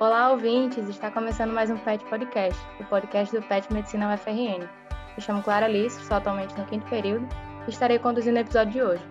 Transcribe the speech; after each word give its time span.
Olá, 0.00 0.30
ouvintes! 0.30 0.88
Está 0.88 1.10
começando 1.10 1.52
mais 1.52 1.70
um 1.70 1.76
PET 1.76 2.02
Podcast, 2.06 2.58
o 2.80 2.84
podcast 2.84 3.36
do 3.36 3.42
PET 3.46 3.70
Medicina 3.70 4.14
UFRN. 4.14 4.66
Me 5.14 5.22
chamo 5.22 5.42
Clara 5.42 5.66
Alice, 5.66 6.02
sou 6.06 6.16
atualmente 6.16 6.58
no 6.58 6.64
quinto 6.64 6.88
período 6.88 7.28
e 7.66 7.70
estarei 7.70 7.98
conduzindo 7.98 8.36
o 8.36 8.38
episódio 8.38 8.72
de 8.72 8.82
hoje. 8.82 9.04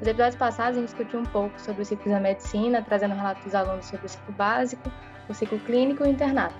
Nos 0.00 0.08
episódios 0.08 0.34
passados, 0.34 0.76
a 0.76 0.80
gente 0.80 0.88
discutiu 0.88 1.20
um 1.20 1.24
pouco 1.24 1.56
sobre 1.60 1.82
o 1.82 1.84
ciclo 1.84 2.10
da 2.10 2.18
medicina, 2.18 2.82
trazendo 2.82 3.14
relatos 3.14 3.44
dos 3.44 3.54
alunos 3.54 3.86
sobre 3.86 4.06
o 4.06 4.08
ciclo 4.08 4.34
básico, 4.34 4.90
o 5.28 5.34
ciclo 5.34 5.56
clínico 5.60 6.02
e 6.02 6.08
o 6.08 6.10
internato. 6.10 6.56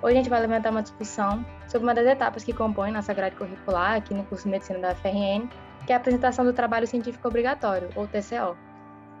Hoje 0.00 0.14
a 0.14 0.16
gente 0.16 0.30
vai 0.30 0.40
levantar 0.40 0.70
uma 0.70 0.80
discussão 0.80 1.44
sobre 1.68 1.86
uma 1.86 1.94
das 1.94 2.06
etapas 2.06 2.42
que 2.42 2.54
compõe 2.54 2.90
nossa 2.90 3.12
grade 3.12 3.36
curricular 3.36 3.96
aqui 3.96 4.14
no 4.14 4.24
curso 4.24 4.44
de 4.44 4.52
medicina 4.52 4.78
da 4.78 4.92
UFRN, 4.92 5.46
que 5.86 5.92
é 5.92 5.94
a 5.94 5.98
apresentação 5.98 6.42
do 6.42 6.54
trabalho 6.54 6.86
científico 6.86 7.28
obrigatório, 7.28 7.90
ou 7.96 8.06
TCO. 8.06 8.69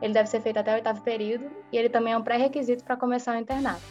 Ele 0.00 0.12
deve 0.12 0.28
ser 0.28 0.40
feito 0.40 0.58
até 0.58 0.72
o 0.72 0.74
oitavo 0.74 1.00
período 1.02 1.50
e 1.72 1.76
ele 1.76 1.88
também 1.88 2.12
é 2.12 2.16
um 2.18 2.22
pré-requisito 2.22 2.84
para 2.84 2.96
começar 2.96 3.36
o 3.36 3.38
internato. 3.38 3.82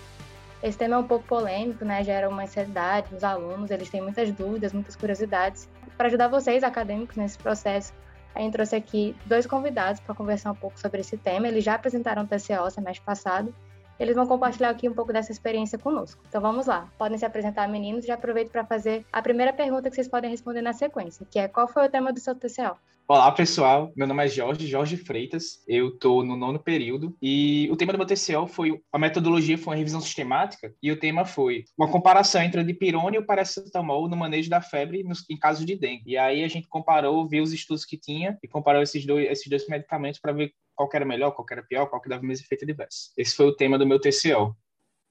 Esse 0.62 0.78
tema 0.78 0.96
é 0.96 0.98
um 0.98 1.08
pouco 1.08 1.26
polêmico, 1.26 1.86
né? 1.86 2.04
Gera 2.04 2.28
uma 2.28 2.44
ansiedade 2.44 3.14
nos 3.14 3.24
alunos, 3.24 3.72
eles 3.72 3.90
têm 3.90 4.02
muitas 4.02 4.30
dúvidas, 4.32 4.74
muitas 4.74 4.96
curiosidades. 4.96 5.70
Para 5.98 6.08
ajudar 6.08 6.28
vocês, 6.28 6.64
acadêmicos, 6.64 7.16
nesse 7.16 7.38
processo, 7.38 7.94
a 8.36 8.42
gente 8.42 8.54
trouxe 8.54 8.76
aqui 8.76 9.16
dois 9.26 9.46
convidados 9.46 10.02
para 10.02 10.14
conversar 10.14 10.52
um 10.52 10.56
pouco 10.56 10.80
sobre 10.80 11.02
esse 11.02 11.18
tema. 11.18 11.48
Eles 11.48 11.64
já 11.64 11.76
apresentaram 11.76 12.24
o 12.24 12.28
TCO 12.28 12.70
semestre 12.70 13.06
passado. 13.06 13.54
Eles 14.00 14.16
vão 14.16 14.26
compartilhar 14.26 14.70
aqui 14.70 14.88
um 14.88 14.94
pouco 14.94 15.12
dessa 15.12 15.32
experiência 15.32 15.78
conosco. 15.78 16.24
Então 16.30 16.40
vamos 16.40 16.68
lá. 16.68 16.90
Podem 16.98 17.18
se 17.18 17.26
apresentar, 17.26 17.68
meninos, 17.68 18.06
e 18.06 18.12
aproveito 18.12 18.50
para 18.50 18.66
fazer 18.66 19.06
a 19.12 19.22
primeira 19.22 19.52
pergunta 19.52 19.90
que 19.90 19.96
vocês 19.96 20.08
podem 20.08 20.32
responder 20.32 20.62
na 20.62 20.72
sequência, 20.72 21.28
que 21.30 21.38
é 21.38 21.48
qual 21.48 21.68
foi 21.68 21.86
o 21.86 21.90
tema 21.90 22.14
do 22.14 22.20
seu 22.20 22.34
TCO? 22.34 22.78
Olá, 23.12 23.32
pessoal. 23.32 23.92
Meu 23.96 24.06
nome 24.06 24.24
é 24.24 24.28
Jorge, 24.28 24.68
Jorge 24.68 24.96
Freitas. 24.96 25.64
Eu 25.68 25.90
estou 25.90 26.24
no 26.24 26.38
nono 26.38 26.60
período 26.60 27.18
e 27.20 27.68
o 27.72 27.76
tema 27.76 27.92
do 27.92 27.98
meu 27.98 28.06
TCO 28.06 28.46
foi 28.48 28.80
a 28.94 29.00
metodologia 29.00 29.58
foi 29.58 29.74
uma 29.74 29.78
revisão 29.78 30.00
sistemática 30.00 30.72
e 30.82 30.92
o 30.92 31.00
tema 31.00 31.26
foi 31.26 31.66
uma 31.76 31.90
comparação 31.90 32.42
entre 32.44 32.62
o 32.62 32.64
dipirona 32.64 33.16
e 33.16 33.20
o 33.20 33.26
paracetamol 33.26 34.08
no 34.08 34.16
manejo 34.16 34.48
da 34.48 34.62
febre 34.62 35.04
nos, 35.04 35.28
em 35.28 35.36
casos 35.36 35.66
de 35.66 35.76
dengue. 35.76 36.12
E 36.12 36.18
aí 36.18 36.44
a 36.44 36.48
gente 36.48 36.68
comparou, 36.68 37.28
viu 37.28 37.44
os 37.44 37.52
estudos 37.52 37.84
que 37.84 37.98
tinha 37.98 38.38
e 38.44 38.48
comparou 38.48 38.84
esses 38.84 39.04
dois, 39.04 39.28
esses 39.28 39.48
dois 39.48 39.68
medicamentos 39.68 40.20
para 40.20 40.32
ver 40.32 40.54
qual 40.80 40.90
era 40.94 41.04
melhor, 41.04 41.32
qual 41.32 41.46
era 41.52 41.62
pior, 41.62 41.88
qual 41.88 42.02
que 42.02 42.08
dava 42.08 42.24
mais 42.24 42.40
efeito 42.40 42.64
adverso. 42.64 43.12
Esse 43.18 43.36
foi 43.36 43.48
o 43.48 43.56
tema 43.56 43.78
do 43.78 43.86
meu 43.86 44.00
TCO. 44.00 44.56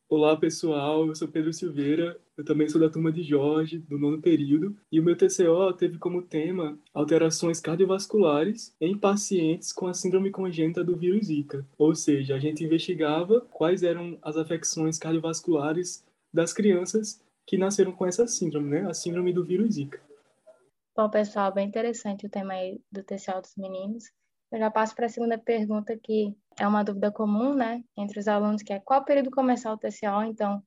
Olá, 0.08 0.34
pessoal. 0.34 1.06
Eu 1.06 1.14
sou 1.14 1.28
Pedro 1.28 1.52
Silveira. 1.52 2.18
Eu 2.38 2.42
também 2.42 2.66
sou 2.66 2.80
da 2.80 2.88
turma 2.88 3.12
de 3.12 3.22
Jorge, 3.22 3.78
do 3.78 3.98
nono 3.98 4.18
período. 4.18 4.74
E 4.90 4.98
o 4.98 5.02
meu 5.02 5.14
TCO 5.14 5.70
teve 5.76 5.98
como 5.98 6.22
tema 6.22 6.78
alterações 6.94 7.60
cardiovasculares 7.60 8.74
em 8.80 8.96
pacientes 8.96 9.70
com 9.70 9.86
a 9.86 9.92
síndrome 9.92 10.30
congênita 10.30 10.82
do 10.82 10.96
vírus 10.96 11.26
Zika. 11.26 11.66
Ou 11.76 11.94
seja, 11.94 12.36
a 12.36 12.38
gente 12.38 12.64
investigava 12.64 13.42
quais 13.50 13.82
eram 13.82 14.16
as 14.22 14.38
afecções 14.38 14.98
cardiovasculares 14.98 16.02
das 16.32 16.54
crianças 16.54 17.22
que 17.46 17.58
nasceram 17.58 17.92
com 17.92 18.06
essa 18.06 18.26
síndrome, 18.26 18.70
né? 18.70 18.88
A 18.88 18.94
síndrome 18.94 19.34
do 19.34 19.44
vírus 19.44 19.74
Zika. 19.74 20.00
Bom, 20.96 21.10
pessoal, 21.10 21.52
bem 21.52 21.68
interessante 21.68 22.24
o 22.24 22.30
tema 22.30 22.54
aí 22.54 22.80
do 22.90 23.02
TCO 23.02 23.42
dos 23.42 23.54
meninos. 23.58 24.04
Eu 24.50 24.58
já 24.58 24.70
passo 24.70 24.94
para 24.94 25.06
a 25.06 25.08
segunda 25.08 25.36
pergunta, 25.36 25.98
que 26.02 26.34
é 26.58 26.66
uma 26.66 26.82
dúvida 26.82 27.12
comum, 27.12 27.54
né, 27.54 27.82
entre 27.96 28.18
os 28.18 28.28
alunos, 28.28 28.62
que 28.62 28.72
é 28.72 28.80
qual 28.80 29.04
período 29.04 29.30
começar 29.30 29.72
o 29.72 29.78
TCO? 29.78 30.22
Então, 30.26 30.62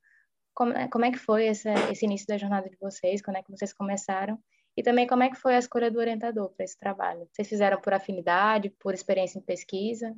como, 0.53 0.73
é, 0.73 0.87
como 0.87 1.05
é 1.05 1.11
que 1.11 1.17
foi 1.17 1.47
esse, 1.47 1.69
início 2.03 2.27
da 2.27 2.37
jornada 2.37 2.69
de 2.69 2.77
vocês? 2.79 3.21
Quando 3.21 3.37
é 3.37 3.43
que 3.43 3.51
vocês 3.51 3.73
começaram? 3.73 4.37
E 4.77 4.83
também 4.83 5.07
como 5.07 5.23
é 5.23 5.29
que 5.29 5.35
foi 5.35 5.55
a 5.55 5.59
escolha 5.59 5.89
do 5.89 5.99
orientador 5.99 6.49
para 6.55 6.63
esse 6.63 6.77
trabalho? 6.77 7.27
Vocês 7.31 7.47
fizeram 7.47 7.81
por 7.81 7.93
afinidade, 7.93 8.69
por 8.79 8.93
experiência 8.93 9.39
em 9.39 9.41
pesquisa? 9.41 10.15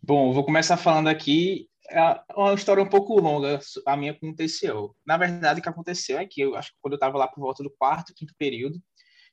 Bom, 0.00 0.32
vou 0.32 0.44
começar 0.44 0.76
falando 0.76 1.08
aqui 1.08 1.68
é 1.90 2.20
uma 2.34 2.54
história 2.54 2.82
um 2.82 2.88
pouco 2.88 3.20
longa, 3.20 3.60
a 3.86 3.96
minha 3.96 4.14
com 4.14 4.30
o 4.30 4.34
TCO. 4.34 4.94
Na 5.06 5.16
verdade, 5.16 5.60
o 5.60 5.62
que 5.62 5.68
aconteceu 5.68 6.18
é 6.18 6.26
que 6.26 6.40
eu 6.40 6.56
acho 6.56 6.72
que 6.72 6.78
quando 6.80 6.94
eu 6.94 6.96
estava 6.96 7.16
lá 7.16 7.28
por 7.28 7.40
volta 7.40 7.62
do 7.62 7.70
quarto, 7.70 8.14
quinto 8.14 8.34
período, 8.36 8.80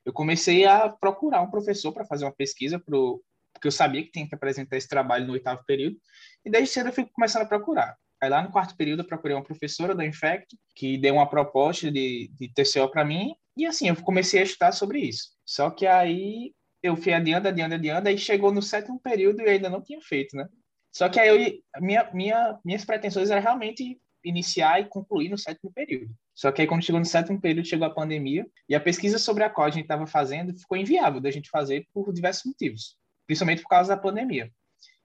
eu 0.06 0.13
comecei 0.13 0.66
a 0.66 0.90
procurar 0.90 1.42
um 1.42 1.50
professor 1.50 1.92
para 1.92 2.06
fazer 2.06 2.25
uma 2.25 2.34
pesquisa 2.34 2.80
pro, 2.80 3.24
porque 3.53 3.68
eu 3.68 3.72
sabia 3.72 4.03
que 4.03 4.12
tinha 4.12 4.28
que 4.28 4.36
apresentar 4.36 4.75
esse 4.75 4.88
trabalho 4.88 5.25
no 5.25 5.34
oitavo 5.34 5.64
período, 5.66 5.97
e 6.44 6.50
desde 6.50 6.72
cedo 6.72 6.90
eu 6.90 6.94
fui 6.94 7.06
começando 7.06 7.44
a 7.44 7.47
procurar. 7.47 7.96
Aí 8.22 8.30
lá 8.30 8.41
no 8.41 8.52
quarto 8.52 8.75
período 8.75 9.02
eu 9.02 9.08
procurei 9.08 9.36
uma 9.36 9.44
professora 9.44 9.94
da 9.94 10.06
Infect, 10.06 10.58
que 10.75 10.97
deu 10.97 11.16
uma 11.16 11.30
proposta 11.30 11.92
de, 11.92 12.31
de 12.40 12.53
TCO 12.53 12.90
para 12.90 13.06
mim, 13.06 13.36
e 13.56 13.66
assim, 13.66 13.88
eu 13.88 13.96
comecei 13.97 14.40
a 14.40 14.44
estudar 14.44 14.72
sobre 14.72 15.00
isso. 15.00 15.30
Só 15.46 15.69
que 15.69 15.86
aí 15.86 16.53
eu 16.81 16.96
fui 16.97 17.13
adiando, 17.13 17.47
adiando, 17.47 17.75
adiando, 17.75 18.09
aí 18.09 18.18
chegou 18.18 18.52
no 18.52 18.62
sétimo 18.62 19.00
período 19.00 19.42
e 19.42 19.46
eu 19.46 19.52
ainda 19.52 19.69
não 19.69 19.81
tinha 19.81 20.02
feito, 20.02 20.36
né? 20.36 20.47
Só 20.92 21.08
que 21.09 21.19
aí 21.19 21.30
eu, 21.30 21.81
minha, 21.81 22.09
minha, 22.13 22.59
minhas 22.63 22.84
pretensões 22.84 23.30
eram 23.30 23.42
realmente 23.42 24.00
iniciar 24.24 24.80
e 24.80 24.86
concluir 24.86 25.30
no 25.30 25.38
sétimo 25.38 25.72
período. 25.74 26.13
Só 26.34 26.52
que 26.52 26.62
aí, 26.62 26.68
quando 26.68 26.84
chegou 26.84 27.00
no 27.00 27.06
sétimo 27.06 27.40
período, 27.40 27.68
chegou 27.68 27.86
a 27.86 27.94
pandemia, 27.94 28.46
e 28.68 28.74
a 28.74 28.80
pesquisa 28.80 29.19
sobre 29.19 29.44
a 29.44 29.50
qual 29.50 29.68
a 29.68 29.69
gente 29.69 29.84
estava 29.84 30.08
fazendo 30.08 30.58
ficou 30.58 30.78
inviável 30.78 31.19
da 31.19 31.30
gente 31.30 31.50
fazer 31.50 31.86
por 31.94 32.12
diversos 32.13 32.46
motivos 32.46 32.97
principalmente 33.26 33.62
por 33.62 33.70
causa 33.70 33.96
da 33.96 34.02
pandemia. 34.02 34.52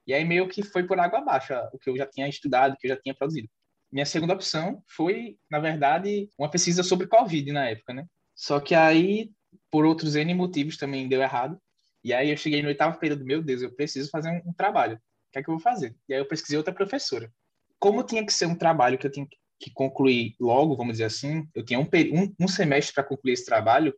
E 0.05 0.13
aí 0.13 0.25
meio 0.25 0.47
que 0.47 0.63
foi 0.63 0.83
por 0.85 0.99
água 0.99 1.19
abaixo 1.19 1.53
o 1.71 1.77
que 1.77 1.89
eu 1.89 1.95
já 1.95 2.05
tinha 2.05 2.27
estudado, 2.27 2.73
o 2.73 2.77
que 2.77 2.87
eu 2.87 2.95
já 2.95 3.01
tinha 3.01 3.13
produzido. 3.13 3.47
Minha 3.91 4.05
segunda 4.05 4.33
opção 4.33 4.83
foi, 4.87 5.37
na 5.49 5.59
verdade, 5.59 6.29
uma 6.37 6.49
pesquisa 6.49 6.83
sobre 6.83 7.07
Covid 7.07 7.51
na 7.51 7.69
época, 7.69 7.93
né? 7.93 8.05
Só 8.35 8.59
que 8.59 8.75
aí, 8.75 9.31
por 9.71 9.85
outros 9.85 10.15
N 10.15 10.33
motivos, 10.33 10.77
também 10.77 11.07
deu 11.07 11.21
errado. 11.21 11.59
E 12.03 12.13
aí 12.13 12.29
eu 12.29 12.37
cheguei 12.37 12.61
no 12.61 12.67
oitavo 12.69 12.97
período, 12.99 13.25
meu 13.25 13.41
Deus, 13.41 13.61
eu 13.61 13.75
preciso 13.75 14.09
fazer 14.09 14.29
um, 14.29 14.49
um 14.49 14.53
trabalho. 14.53 14.95
O 14.95 15.31
que 15.31 15.39
é 15.39 15.43
que 15.43 15.49
eu 15.49 15.55
vou 15.55 15.61
fazer? 15.61 15.95
E 16.07 16.13
aí 16.13 16.19
eu 16.19 16.27
pesquisei 16.27 16.57
outra 16.57 16.73
professora. 16.73 17.31
Como 17.79 18.03
tinha 18.03 18.25
que 18.25 18.33
ser 18.33 18.45
um 18.45 18.55
trabalho 18.55 18.97
que 18.97 19.05
eu 19.05 19.11
tinha 19.11 19.27
que 19.59 19.71
concluir 19.73 20.35
logo, 20.39 20.75
vamos 20.75 20.93
dizer 20.93 21.05
assim, 21.05 21.47
eu 21.53 21.63
tinha 21.63 21.79
um, 21.79 21.83
um, 21.83 22.35
um 22.39 22.47
semestre 22.47 22.93
para 22.93 23.03
concluir 23.03 23.33
esse 23.33 23.45
trabalho, 23.45 23.93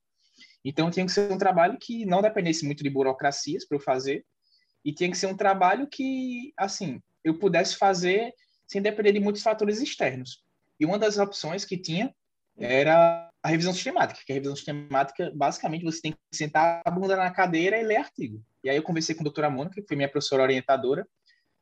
então 0.64 0.92
tinha 0.92 1.06
que 1.06 1.12
ser 1.12 1.32
um 1.32 1.38
trabalho 1.38 1.78
que 1.80 2.06
não 2.06 2.22
dependesse 2.22 2.66
muito 2.66 2.84
de 2.84 2.90
burocracias 2.90 3.68
para 3.68 3.78
eu 3.78 3.82
fazer 3.82 4.26
e 4.84 4.94
tinha 4.94 5.10
que 5.10 5.18
ser 5.18 5.28
um 5.28 5.38
trabalho 5.38 5.88
que, 5.88 6.54
assim, 6.58 7.02
eu 7.24 7.38
pudesse 7.38 7.76
fazer 7.76 8.34
sem 8.68 8.82
depender 8.82 9.12
de 9.12 9.20
muitos 9.20 9.42
fatores 9.42 9.82
externos. 9.82 10.44
E 10.80 10.86
uma 10.86 10.98
das 10.98 11.18
opções 11.18 11.66
que 11.66 11.78
tinha 11.78 12.14
era 12.58 13.30
a 13.44 13.48
revisão 13.48 13.74
sistemática, 13.74 14.22
que 14.26 14.32
a 14.32 14.36
revisão 14.36 14.56
sistemática, 14.56 15.32
basicamente, 15.36 15.84
você 15.84 16.02
tem 16.02 16.12
que 16.12 16.20
sentar 16.34 16.82
a 16.86 16.92
bunda 16.92 17.16
na 17.16 17.32
cadeira 17.32 17.78
e 17.78 17.84
ler 17.84 17.98
artigo. 17.98 18.44
E 18.64 18.70
aí 18.70 18.76
eu 18.76 18.84
conversei 18.84 19.16
com 19.16 19.22
a 19.22 19.24
doutora 19.24 19.50
Mônica, 19.50 19.82
que 19.82 19.88
foi 19.88 19.98
minha 19.98 20.10
professora 20.10 20.44
orientadora. 20.44 21.08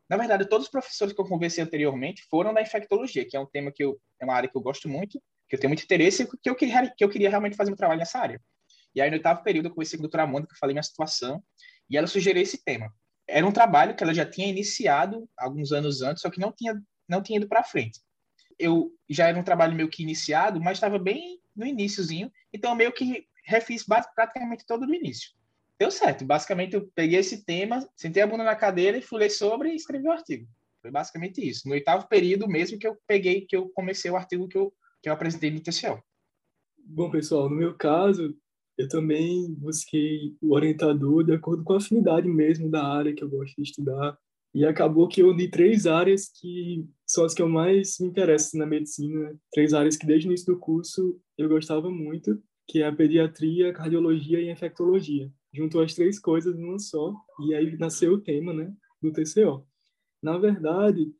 Na 0.09 0.17
verdade, 0.17 0.47
todos 0.47 0.66
os 0.66 0.71
professores 0.71 1.13
que 1.13 1.21
eu 1.21 1.25
conversei 1.25 1.63
anteriormente 1.63 2.23
foram 2.29 2.53
da 2.53 2.61
infectologia, 2.61 3.25
que 3.27 3.37
é 3.37 3.39
um 3.39 3.45
tema 3.45 3.71
que 3.71 3.83
eu, 3.83 3.99
é 4.19 4.25
uma 4.25 4.33
área 4.33 4.49
que 4.49 4.57
eu 4.57 4.61
gosto 4.61 4.89
muito, 4.89 5.21
que 5.47 5.55
eu 5.55 5.59
tenho 5.59 5.69
muito 5.69 5.83
interesse 5.83 6.23
e 6.23 6.27
que 6.27 6.49
eu 6.49 6.55
que 6.55 7.03
eu 7.03 7.09
queria 7.09 7.29
realmente 7.29 7.55
fazer 7.55 7.71
um 7.71 7.75
trabalho 7.75 7.99
nessa 7.99 8.19
área. 8.19 8.41
E 8.99 9.01
aí, 9.01 9.09
no 9.09 9.15
oitavo 9.15 9.41
período, 9.43 9.67
eu 9.67 9.71
conversei 9.71 9.97
com 9.97 10.01
a 10.03 10.07
doutora 10.07 10.27
Mônica, 10.27 10.57
falei 10.59 10.73
minha 10.73 10.83
situação, 10.83 11.41
e 11.89 11.95
ela 11.95 12.05
sugeriu 12.05 12.43
esse 12.43 12.61
tema. 12.61 12.93
Era 13.25 13.47
um 13.47 13.51
trabalho 13.51 13.95
que 13.95 14.03
ela 14.03 14.13
já 14.13 14.25
tinha 14.25 14.45
iniciado 14.45 15.25
alguns 15.37 15.71
anos 15.71 16.01
antes, 16.01 16.21
só 16.21 16.29
que 16.29 16.37
não 16.37 16.51
tinha, 16.51 16.77
não 17.07 17.23
tinha 17.23 17.37
ido 17.37 17.47
para 17.47 17.63
frente. 17.63 18.01
Eu 18.59 18.91
já 19.09 19.29
era 19.29 19.39
um 19.39 19.43
trabalho 19.43 19.73
meio 19.73 19.87
que 19.87 20.03
iniciado, 20.03 20.59
mas 20.59 20.73
estava 20.73 20.99
bem 20.99 21.39
no 21.55 21.65
iníciozinho, 21.65 22.29
então 22.51 22.75
meio 22.75 22.91
que 22.91 23.25
refiz 23.45 23.85
praticamente 23.85 24.65
todo 24.65 24.85
do 24.85 24.93
início. 24.93 25.29
Deu 25.79 25.89
certo. 25.89 26.25
Basicamente, 26.25 26.73
eu 26.73 26.91
peguei 26.93 27.19
esse 27.19 27.45
tema, 27.45 27.89
sentei 27.95 28.21
a 28.21 28.27
bunda 28.27 28.43
na 28.43 28.53
cadeira 28.53 28.97
e 28.97 29.01
fui 29.01 29.19
ler 29.19 29.29
sobre 29.29 29.71
e 29.71 29.77
escrevi 29.77 30.09
o 30.09 30.11
artigo. 30.11 30.45
Foi 30.81 30.91
basicamente 30.91 31.39
isso. 31.39 31.69
No 31.69 31.73
oitavo 31.73 32.05
período 32.09 32.49
mesmo 32.49 32.77
que 32.77 32.85
eu 32.85 32.97
peguei, 33.07 33.45
que 33.45 33.55
eu 33.55 33.69
comecei 33.69 34.11
o 34.11 34.17
artigo 34.17 34.45
que 34.49 34.57
eu, 34.57 34.73
que 35.01 35.07
eu 35.07 35.13
apresentei 35.13 35.49
no 35.51 35.61
TCL. 35.61 36.03
Bom, 36.77 37.09
pessoal, 37.09 37.49
no 37.49 37.55
meu 37.55 37.77
caso, 37.77 38.35
eu 38.79 38.88
também 38.88 39.53
busquei 39.56 40.38
o 40.41 40.56
orientador 40.56 41.25
de 41.25 41.34
acordo 41.34 41.66
com 41.66 41.73
a 41.73 41.78
afinidade 41.78 42.29
mesmo 42.29 42.72
da 42.72 42.81
área 42.81 43.13
que 43.13 43.22
eu 43.22 43.29
gosto 43.29 43.53
de 43.57 43.63
estudar. 43.63 44.17
E 44.56 44.66
acabou 44.66 45.06
que 45.09 45.22
eu 45.22 45.28
uni 45.28 45.49
três 45.49 45.85
áreas 45.85 46.31
que 46.34 46.87
são 47.05 47.26
as 47.26 47.34
que 47.34 47.41
eu 47.41 47.49
mais 47.49 47.99
me 47.99 48.08
interesso 48.08 48.58
na 48.58 48.66
medicina, 48.66 49.37
três 49.52 49.73
áreas 49.73 49.97
que 49.97 50.08
desde 50.08 50.28
o 50.28 50.29
início 50.29 50.53
do 50.53 50.58
curso 50.58 51.20
eu 51.37 51.49
gostava 51.49 51.91
muito, 51.91 52.41
que 52.70 52.81
é 52.81 52.87
a 52.87 52.96
pediatria, 52.96 53.73
cardiologia 53.73 54.40
e 54.40 54.49
infectologia. 54.49 55.29
Juntou 55.53 55.81
as 55.81 55.93
três 55.93 56.17
coisas 56.17 56.58
numa 56.58 56.79
só, 56.79 57.14
e 57.46 57.53
aí 57.53 57.78
nasceu 57.78 58.14
o 58.14 58.22
tema, 58.22 58.53
né, 58.53 58.73
do 59.02 59.11
TCO. 59.11 59.67
Na 60.23 60.37
verdade, 60.37 61.14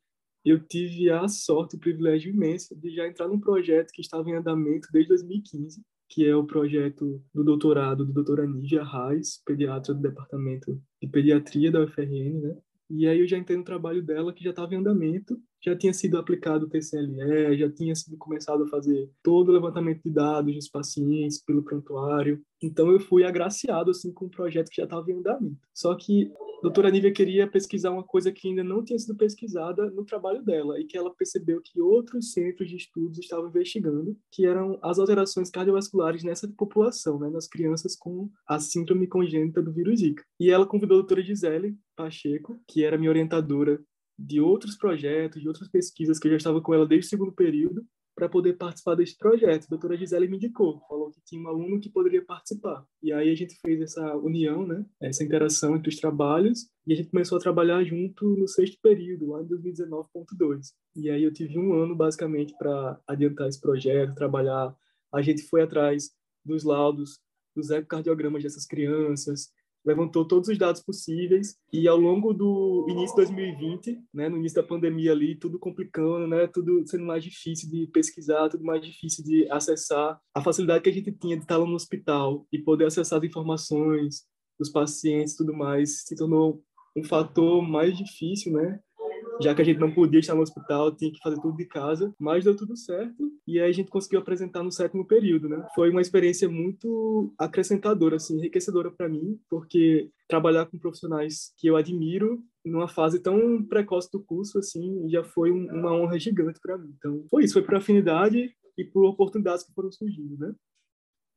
eu 0.46 0.58
tive 0.66 1.10
a 1.10 1.28
sorte, 1.28 1.76
o 1.76 1.80
privilégio 1.80 2.32
imenso 2.32 2.74
de 2.74 2.94
já 2.94 3.06
entrar 3.06 3.28
num 3.28 3.38
projeto 3.38 3.92
que 3.92 4.00
estava 4.00 4.30
em 4.30 4.36
andamento 4.36 4.88
desde 4.90 5.08
2015, 5.08 5.82
que 6.10 6.26
é 6.26 6.34
o 6.34 6.44
projeto 6.44 7.22
do 7.32 7.44
doutorado 7.44 8.04
do 8.04 8.12
doutora 8.12 8.44
Nígia 8.44 8.82
Reis, 8.82 9.40
pediatra 9.46 9.94
do 9.94 10.00
Departamento 10.00 10.82
de 11.00 11.08
Pediatria 11.08 11.70
da 11.70 11.82
UFRN, 11.84 12.40
né? 12.40 12.56
E 12.90 13.06
aí 13.06 13.20
eu 13.20 13.28
já 13.28 13.38
entrei 13.38 13.56
no 13.56 13.62
trabalho 13.62 14.02
dela, 14.02 14.32
que 14.32 14.42
já 14.42 14.50
estava 14.50 14.74
em 14.74 14.78
andamento, 14.78 15.40
já 15.62 15.76
tinha 15.76 15.92
sido 15.92 16.18
aplicado 16.18 16.66
o 16.66 16.68
TCLE, 16.68 17.58
já 17.58 17.70
tinha 17.70 17.94
sido 17.94 18.16
começado 18.16 18.64
a 18.64 18.68
fazer 18.68 19.10
todo 19.22 19.48
o 19.48 19.52
levantamento 19.52 20.02
de 20.02 20.10
dados 20.10 20.54
dos 20.54 20.68
pacientes 20.68 21.42
pelo 21.44 21.62
prontuário. 21.62 22.42
Então 22.62 22.90
eu 22.90 23.00
fui 23.00 23.24
agraciado 23.24 23.90
assim 23.90 24.12
com 24.12 24.26
um 24.26 24.30
projeto 24.30 24.68
que 24.70 24.76
já 24.76 24.84
estava 24.84 25.10
em 25.10 25.18
andamento. 25.18 25.58
Só 25.74 25.94
que 25.94 26.30
a 26.60 26.62
doutora 26.62 26.90
Nívia 26.90 27.10
queria 27.10 27.46
pesquisar 27.46 27.90
uma 27.90 28.04
coisa 28.04 28.30
que 28.30 28.46
ainda 28.46 28.62
não 28.62 28.84
tinha 28.84 28.98
sido 28.98 29.16
pesquisada 29.16 29.90
no 29.90 30.04
trabalho 30.04 30.42
dela 30.42 30.78
e 30.78 30.84
que 30.84 30.96
ela 30.96 31.14
percebeu 31.14 31.58
que 31.62 31.80
outros 31.80 32.32
centros 32.32 32.68
de 32.68 32.76
estudos 32.76 33.18
estavam 33.18 33.48
investigando, 33.48 34.14
que 34.30 34.44
eram 34.44 34.78
as 34.82 34.98
alterações 34.98 35.50
cardiovasculares 35.50 36.22
nessa 36.22 36.46
população, 36.48 37.18
né, 37.18 37.30
nas 37.30 37.48
crianças 37.48 37.96
com 37.96 38.30
a 38.46 38.58
síndrome 38.58 39.06
congênita 39.06 39.62
do 39.62 39.72
vírus 39.72 40.00
Zika. 40.00 40.22
E 40.38 40.50
ela 40.50 40.66
convidou 40.66 40.98
a 40.98 41.00
doutora 41.00 41.22
Gisele 41.22 41.78
Pacheco, 41.96 42.60
que 42.68 42.84
era 42.84 42.98
minha 42.98 43.10
orientadora 43.10 43.80
de 44.20 44.40
outros 44.40 44.76
projetos, 44.76 45.40
de 45.40 45.48
outras 45.48 45.68
pesquisas 45.68 46.18
que 46.18 46.28
eu 46.28 46.32
já 46.32 46.36
estava 46.36 46.60
com 46.60 46.74
ela 46.74 46.86
desde 46.86 47.06
o 47.06 47.10
segundo 47.10 47.32
período, 47.32 47.84
para 48.14 48.28
poder 48.28 48.58
participar 48.58 48.96
deste 48.96 49.16
projeto. 49.16 49.64
A 49.64 49.70
doutora 49.70 49.96
Gisele 49.96 50.28
me 50.28 50.36
indicou, 50.36 50.78
falou 50.86 51.10
que 51.10 51.22
tinha 51.24 51.42
um 51.42 51.48
aluno 51.48 51.80
que 51.80 51.88
poderia 51.88 52.22
participar. 52.22 52.84
E 53.02 53.12
aí 53.12 53.30
a 53.30 53.34
gente 53.34 53.58
fez 53.64 53.80
essa 53.80 54.14
união, 54.16 54.66
né, 54.66 54.84
essa 55.00 55.24
interação 55.24 55.74
entre 55.74 55.88
os 55.88 55.96
trabalhos, 55.96 56.68
e 56.86 56.92
a 56.92 56.96
gente 56.96 57.08
começou 57.08 57.38
a 57.38 57.40
trabalhar 57.40 57.82
junto 57.82 58.36
no 58.36 58.46
sexto 58.46 58.78
período, 58.82 59.30
lá 59.30 59.42
em 59.42 59.46
2019.2. 59.46 60.66
E 60.96 61.08
aí 61.08 61.22
eu 61.22 61.32
tive 61.32 61.58
um 61.58 61.72
ano, 61.72 61.96
basicamente, 61.96 62.54
para 62.58 63.00
adiantar 63.08 63.48
esse 63.48 63.60
projeto, 63.60 64.14
trabalhar. 64.14 64.74
A 65.14 65.22
gente 65.22 65.42
foi 65.44 65.62
atrás 65.62 66.10
dos 66.44 66.62
laudos, 66.62 67.18
dos 67.56 67.70
ecocardiogramas 67.70 68.42
dessas 68.42 68.66
crianças, 68.66 69.48
levantou 69.84 70.24
todos 70.24 70.48
os 70.48 70.58
dados 70.58 70.82
possíveis 70.82 71.56
e 71.72 71.88
ao 71.88 71.96
longo 71.96 72.32
do 72.32 72.86
início 72.88 73.16
de 73.16 73.22
2020, 73.22 74.02
né, 74.12 74.28
no 74.28 74.36
início 74.36 74.60
da 74.60 74.66
pandemia 74.66 75.12
ali, 75.12 75.34
tudo 75.34 75.58
complicando, 75.58 76.26
né, 76.26 76.46
tudo 76.46 76.86
sendo 76.86 77.04
mais 77.04 77.24
difícil 77.24 77.70
de 77.70 77.86
pesquisar, 77.86 78.48
tudo 78.48 78.64
mais 78.64 78.84
difícil 78.84 79.24
de 79.24 79.50
acessar, 79.50 80.20
a 80.34 80.42
facilidade 80.42 80.82
que 80.82 80.90
a 80.90 80.92
gente 80.92 81.12
tinha 81.12 81.36
de 81.36 81.42
estar 81.42 81.56
lá 81.56 81.66
no 81.66 81.74
hospital 81.74 82.46
e 82.52 82.58
poder 82.58 82.86
acessar 82.86 83.18
as 83.18 83.24
informações 83.24 84.24
dos 84.58 84.70
pacientes, 84.70 85.36
tudo 85.36 85.54
mais, 85.54 86.02
se 86.02 86.14
tornou 86.14 86.62
um 86.94 87.02
fator 87.02 87.62
mais 87.62 87.96
difícil, 87.96 88.52
né, 88.52 88.80
já 89.40 89.54
que 89.54 89.62
a 89.62 89.64
gente 89.64 89.80
não 89.80 89.92
podia 89.92 90.20
estar 90.20 90.34
no 90.34 90.42
hospital, 90.42 90.94
tinha 90.94 91.10
que 91.10 91.20
fazer 91.22 91.40
tudo 91.40 91.56
de 91.56 91.64
casa, 91.64 92.14
mas 92.18 92.44
deu 92.44 92.54
tudo 92.54 92.76
certo 92.76 93.29
e 93.46 93.58
aí 93.58 93.68
a 93.68 93.72
gente 93.72 93.90
conseguiu 93.90 94.20
apresentar 94.20 94.62
no 94.62 94.72
sétimo 94.72 95.06
período, 95.06 95.48
né? 95.48 95.66
Foi 95.74 95.90
uma 95.90 96.00
experiência 96.00 96.48
muito 96.48 97.32
acrescentadora, 97.38 98.16
assim, 98.16 98.36
enriquecedora 98.36 98.90
para 98.90 99.08
mim, 99.08 99.38
porque 99.48 100.10
trabalhar 100.28 100.66
com 100.66 100.78
profissionais 100.78 101.52
que 101.56 101.66
eu 101.66 101.76
admiro 101.76 102.42
numa 102.64 102.88
fase 102.88 103.20
tão 103.20 103.64
precoce 103.64 104.10
do 104.12 104.22
curso, 104.22 104.58
assim, 104.58 105.08
já 105.08 105.24
foi 105.24 105.50
uma 105.50 105.92
honra 105.92 106.18
gigante 106.18 106.60
para 106.60 106.78
mim. 106.78 106.94
Então, 106.98 107.24
foi 107.30 107.44
isso, 107.44 107.54
foi 107.54 107.62
por 107.62 107.74
afinidade 107.74 108.54
e 108.76 108.84
por 108.84 109.04
oportunidades 109.04 109.64
que 109.64 109.72
foram 109.72 109.90
surgindo, 109.90 110.38
né? 110.38 110.54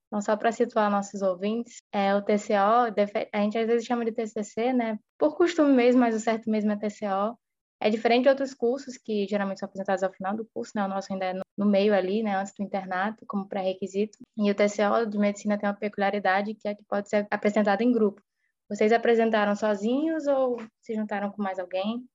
Então, 0.08 0.22
só 0.22 0.38
para 0.38 0.52
situar 0.52 0.92
nossos 0.92 1.24
ouvintes, 1.24 1.82
é, 1.92 2.14
o 2.14 2.22
TCO, 2.22 2.94
a 3.34 3.42
gente 3.42 3.58
às 3.58 3.66
vezes 3.66 3.84
chama 3.84 4.06
de 4.06 4.12
TCC, 4.12 4.72
né? 4.72 5.00
Por 5.18 5.36
costume 5.36 5.74
mesmo, 5.74 6.02
mas 6.02 6.14
o 6.14 6.20
certo 6.20 6.52
mesmo 6.52 6.72
é 6.72 6.76
TCO. 6.76 7.36
É 7.84 7.90
diferente 7.90 8.24
de 8.24 8.30
outros 8.30 8.54
cursos 8.54 8.96
que 8.98 9.28
geralmente 9.28 9.60
são 9.60 9.68
apresentados 9.68 10.04
ao 10.04 10.14
final 10.14 10.34
do 10.34 10.48
curso, 10.54 10.72
né? 10.74 10.86
O 10.86 10.88
nosso 10.88 11.12
ainda 11.12 11.26
é 11.26 11.34
no 11.58 11.66
meio 11.66 11.94
ali, 11.94 12.24
né? 12.24 12.34
Antes 12.38 12.54
do 12.54 12.64
internato, 12.64 13.26
como 13.28 13.46
pré-requisito. 13.46 14.20
E 14.38 14.50
o 14.50 14.56
TCO 14.56 15.06
de 15.06 15.18
medicina 15.18 15.58
tem 15.58 15.68
uma 15.68 15.76
peculiaridade 15.76 16.54
que 16.54 16.66
é 16.66 16.76
que 16.76 16.84
pode 16.86 17.10
ser 17.10 17.28
apresentado 17.30 17.82
em 17.82 17.92
grupo. 17.92 18.22
Vocês 18.70 18.94
apresentaram 18.94 19.54
sozinhos 19.54 20.28
ou 20.28 20.64
se 20.80 20.96
juntaram 20.96 21.30
com 21.30 21.44
mais 21.44 21.60
alguém? 21.60 22.06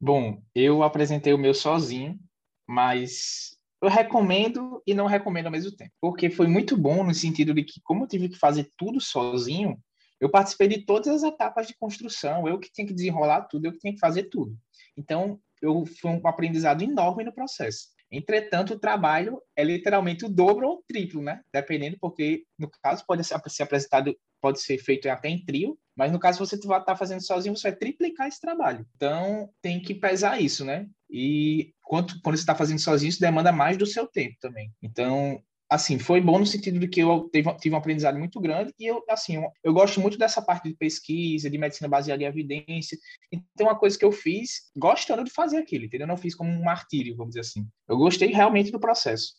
Bom, 0.00 0.42
eu 0.54 0.82
apresentei 0.82 1.34
o 1.34 1.38
meu 1.38 1.52
sozinho, 1.52 2.18
mas 2.66 3.58
eu 3.82 3.90
recomendo 3.90 4.82
e 4.86 4.94
não 4.94 5.04
recomendo 5.04 5.46
ao 5.46 5.52
mesmo 5.52 5.76
tempo, 5.76 5.92
porque 6.00 6.30
foi 6.30 6.46
muito 6.46 6.78
bom 6.78 7.04
no 7.04 7.12
sentido 7.12 7.52
de 7.52 7.62
que, 7.62 7.78
como 7.82 8.04
eu 8.04 8.08
tive 8.08 8.30
que 8.30 8.38
fazer 8.38 8.70
tudo 8.78 9.02
sozinho, 9.02 9.78
eu 10.18 10.30
participei 10.30 10.68
de 10.68 10.86
todas 10.86 11.08
as 11.08 11.22
etapas 11.22 11.66
de 11.66 11.76
construção, 11.76 12.48
eu 12.48 12.58
que 12.58 12.72
tinha 12.72 12.86
que 12.86 12.94
desenrolar 12.94 13.42
tudo, 13.42 13.66
eu 13.66 13.72
que 13.72 13.78
tinha 13.78 13.92
que 13.92 13.98
fazer 13.98 14.24
tudo. 14.24 14.56
Então, 14.96 15.38
eu 15.60 15.84
foi 15.86 16.10
um 16.10 16.26
aprendizado 16.26 16.82
enorme 16.82 17.24
no 17.24 17.32
processo. 17.32 17.88
Entretanto, 18.10 18.74
o 18.74 18.78
trabalho 18.78 19.40
é 19.56 19.64
literalmente 19.64 20.24
o 20.24 20.28
dobro 20.28 20.68
ou 20.68 20.74
o 20.76 20.84
triplo, 20.86 21.20
né? 21.22 21.40
Dependendo, 21.52 21.96
porque 22.00 22.44
no 22.58 22.70
caso 22.82 23.04
pode 23.06 23.24
ser, 23.24 23.34
apresentado, 23.34 24.16
pode 24.40 24.60
ser 24.60 24.78
feito 24.78 25.08
até 25.08 25.28
em 25.28 25.44
trio, 25.44 25.76
mas 25.96 26.12
no 26.12 26.18
caso 26.18 26.38
você 26.38 26.54
estar 26.54 26.96
fazendo 26.96 27.24
sozinho, 27.24 27.56
você 27.56 27.70
vai 27.70 27.78
triplicar 27.78 28.28
esse 28.28 28.40
trabalho. 28.40 28.86
Então, 28.94 29.50
tem 29.60 29.80
que 29.80 29.94
pesar 29.94 30.40
isso, 30.40 30.64
né? 30.64 30.86
E 31.10 31.72
quando, 31.82 32.20
quando 32.22 32.36
você 32.36 32.42
está 32.42 32.54
fazendo 32.54 32.78
sozinho, 32.78 33.08
isso 33.08 33.20
demanda 33.20 33.50
mais 33.50 33.76
do 33.76 33.86
seu 33.86 34.06
tempo 34.06 34.36
também. 34.40 34.70
Então, 34.82 35.42
assim, 35.74 35.98
foi 35.98 36.20
bom 36.20 36.38
no 36.38 36.46
sentido 36.46 36.78
de 36.78 36.86
que 36.86 37.00
eu 37.00 37.28
tive, 37.32 37.52
tive 37.56 37.74
um 37.74 37.78
aprendizado 37.78 38.16
muito 38.16 38.40
grande 38.40 38.72
e 38.78 38.86
eu, 38.86 39.02
assim, 39.08 39.36
eu, 39.36 39.50
eu, 39.62 39.72
gosto 39.72 40.00
muito 40.00 40.16
dessa 40.16 40.40
parte 40.40 40.68
de 40.68 40.76
pesquisa, 40.76 41.50
de 41.50 41.58
medicina 41.58 41.88
baseada 41.88 42.22
em 42.22 42.26
evidência. 42.26 42.96
Então, 43.30 43.66
uma 43.66 43.78
coisa 43.78 43.98
que 43.98 44.04
eu 44.04 44.12
fiz 44.12 44.70
gostando 44.76 45.24
de 45.24 45.32
fazer 45.32 45.58
aquilo, 45.58 45.84
entendeu? 45.84 46.04
Eu 46.04 46.08
não 46.08 46.16
fiz 46.16 46.34
como 46.34 46.48
um 46.48 46.62
martírio, 46.62 47.16
vamos 47.16 47.34
dizer 47.34 47.40
assim. 47.40 47.66
Eu 47.88 47.96
gostei 47.96 48.28
realmente 48.28 48.70
do 48.70 48.78
processo. 48.78 49.34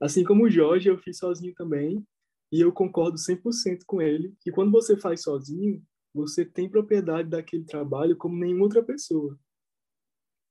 Assim 0.00 0.22
como 0.22 0.44
o 0.44 0.50
Jorge, 0.50 0.88
eu 0.88 0.98
fiz 0.98 1.18
sozinho 1.18 1.52
também 1.54 2.02
e 2.52 2.60
eu 2.60 2.72
concordo 2.72 3.16
100% 3.16 3.80
com 3.86 4.00
ele 4.00 4.34
que 4.40 4.52
quando 4.52 4.70
você 4.70 4.96
faz 4.96 5.22
sozinho, 5.22 5.82
você 6.14 6.44
tem 6.44 6.68
propriedade 6.68 7.28
daquele 7.28 7.64
trabalho 7.64 8.16
como 8.16 8.36
nenhuma 8.36 8.64
outra 8.64 8.82
pessoa 8.82 9.36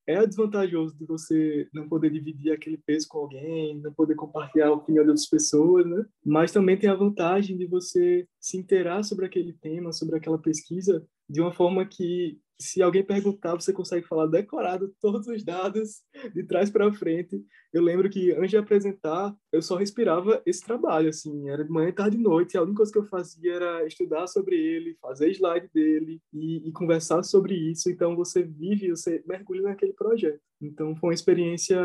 é 0.07 0.25
desvantajoso 0.25 0.95
de 0.97 1.05
você 1.05 1.67
não 1.73 1.87
poder 1.87 2.09
dividir 2.09 2.51
aquele 2.51 2.77
peso 2.77 3.07
com 3.09 3.19
alguém, 3.19 3.79
não 3.79 3.93
poder 3.93 4.15
compartilhar 4.15 4.67
a 4.67 4.73
opinião 4.73 5.03
de 5.03 5.09
outras 5.11 5.27
pessoas, 5.27 5.85
né? 5.85 6.05
Mas 6.25 6.51
também 6.51 6.77
tem 6.77 6.89
a 6.89 6.95
vantagem 6.95 7.57
de 7.57 7.65
você 7.65 8.27
se 8.39 8.57
inteirar 8.57 9.03
sobre 9.03 9.25
aquele 9.25 9.53
tema, 9.53 9.91
sobre 9.91 10.17
aquela 10.17 10.37
pesquisa, 10.37 11.05
de 11.31 11.41
uma 11.41 11.53
forma 11.53 11.85
que 11.85 12.37
se 12.59 12.81
alguém 12.81 13.03
perguntar, 13.03 13.55
você 13.55 13.73
consegue 13.73 14.07
falar 14.07 14.27
decorado 14.27 14.93
todos 15.01 15.25
os 15.27 15.43
dados 15.43 16.03
de 16.33 16.43
trás 16.43 16.69
para 16.69 16.93
frente. 16.93 17.43
Eu 17.73 17.81
lembro 17.81 18.09
que 18.09 18.31
antes 18.33 18.51
de 18.51 18.57
apresentar, 18.57 19.35
eu 19.51 19.61
só 19.61 19.75
respirava 19.77 20.41
esse 20.45 20.61
trabalho, 20.63 21.09
assim, 21.09 21.49
era 21.49 21.63
de 21.63 21.71
manhã, 21.71 21.91
tarde 21.91 22.17
e 22.17 22.21
noite, 22.21 22.57
a 22.57 22.61
única 22.61 22.77
coisa 22.77 22.91
que 22.91 22.99
eu 22.99 23.05
fazia 23.05 23.53
era 23.53 23.87
estudar 23.87 24.27
sobre 24.27 24.55
ele, 24.55 24.95
fazer 25.01 25.31
slide 25.31 25.69
dele 25.73 26.21
e, 26.31 26.69
e 26.69 26.71
conversar 26.71 27.23
sobre 27.23 27.55
isso. 27.55 27.89
Então 27.89 28.15
você 28.15 28.43
vive, 28.43 28.91
você 28.91 29.23
mergulha 29.25 29.63
naquele 29.63 29.93
projeto. 29.93 30.41
Então 30.61 30.95
foi 30.97 31.09
uma 31.09 31.15
experiência 31.15 31.79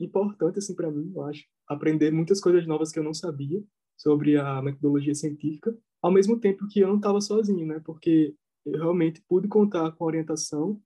importante 0.00 0.58
assim 0.58 0.74
para 0.74 0.90
mim, 0.90 1.12
eu 1.14 1.22
acho, 1.24 1.44
aprender 1.68 2.10
muitas 2.10 2.40
coisas 2.40 2.66
novas 2.66 2.90
que 2.90 2.98
eu 2.98 3.04
não 3.04 3.12
sabia 3.12 3.62
sobre 3.98 4.38
a 4.38 4.62
metodologia 4.62 5.14
científica, 5.14 5.76
ao 6.02 6.10
mesmo 6.10 6.40
tempo 6.40 6.66
que 6.68 6.80
eu 6.80 6.88
não 6.88 6.96
estava 6.96 7.20
sozinho, 7.20 7.66
né? 7.66 7.80
Porque 7.84 8.34
eu 8.64 8.78
realmente 8.78 9.22
pude 9.28 9.48
contar 9.48 9.90
com 9.92 10.04
a 10.04 10.06
orientação, 10.06 10.80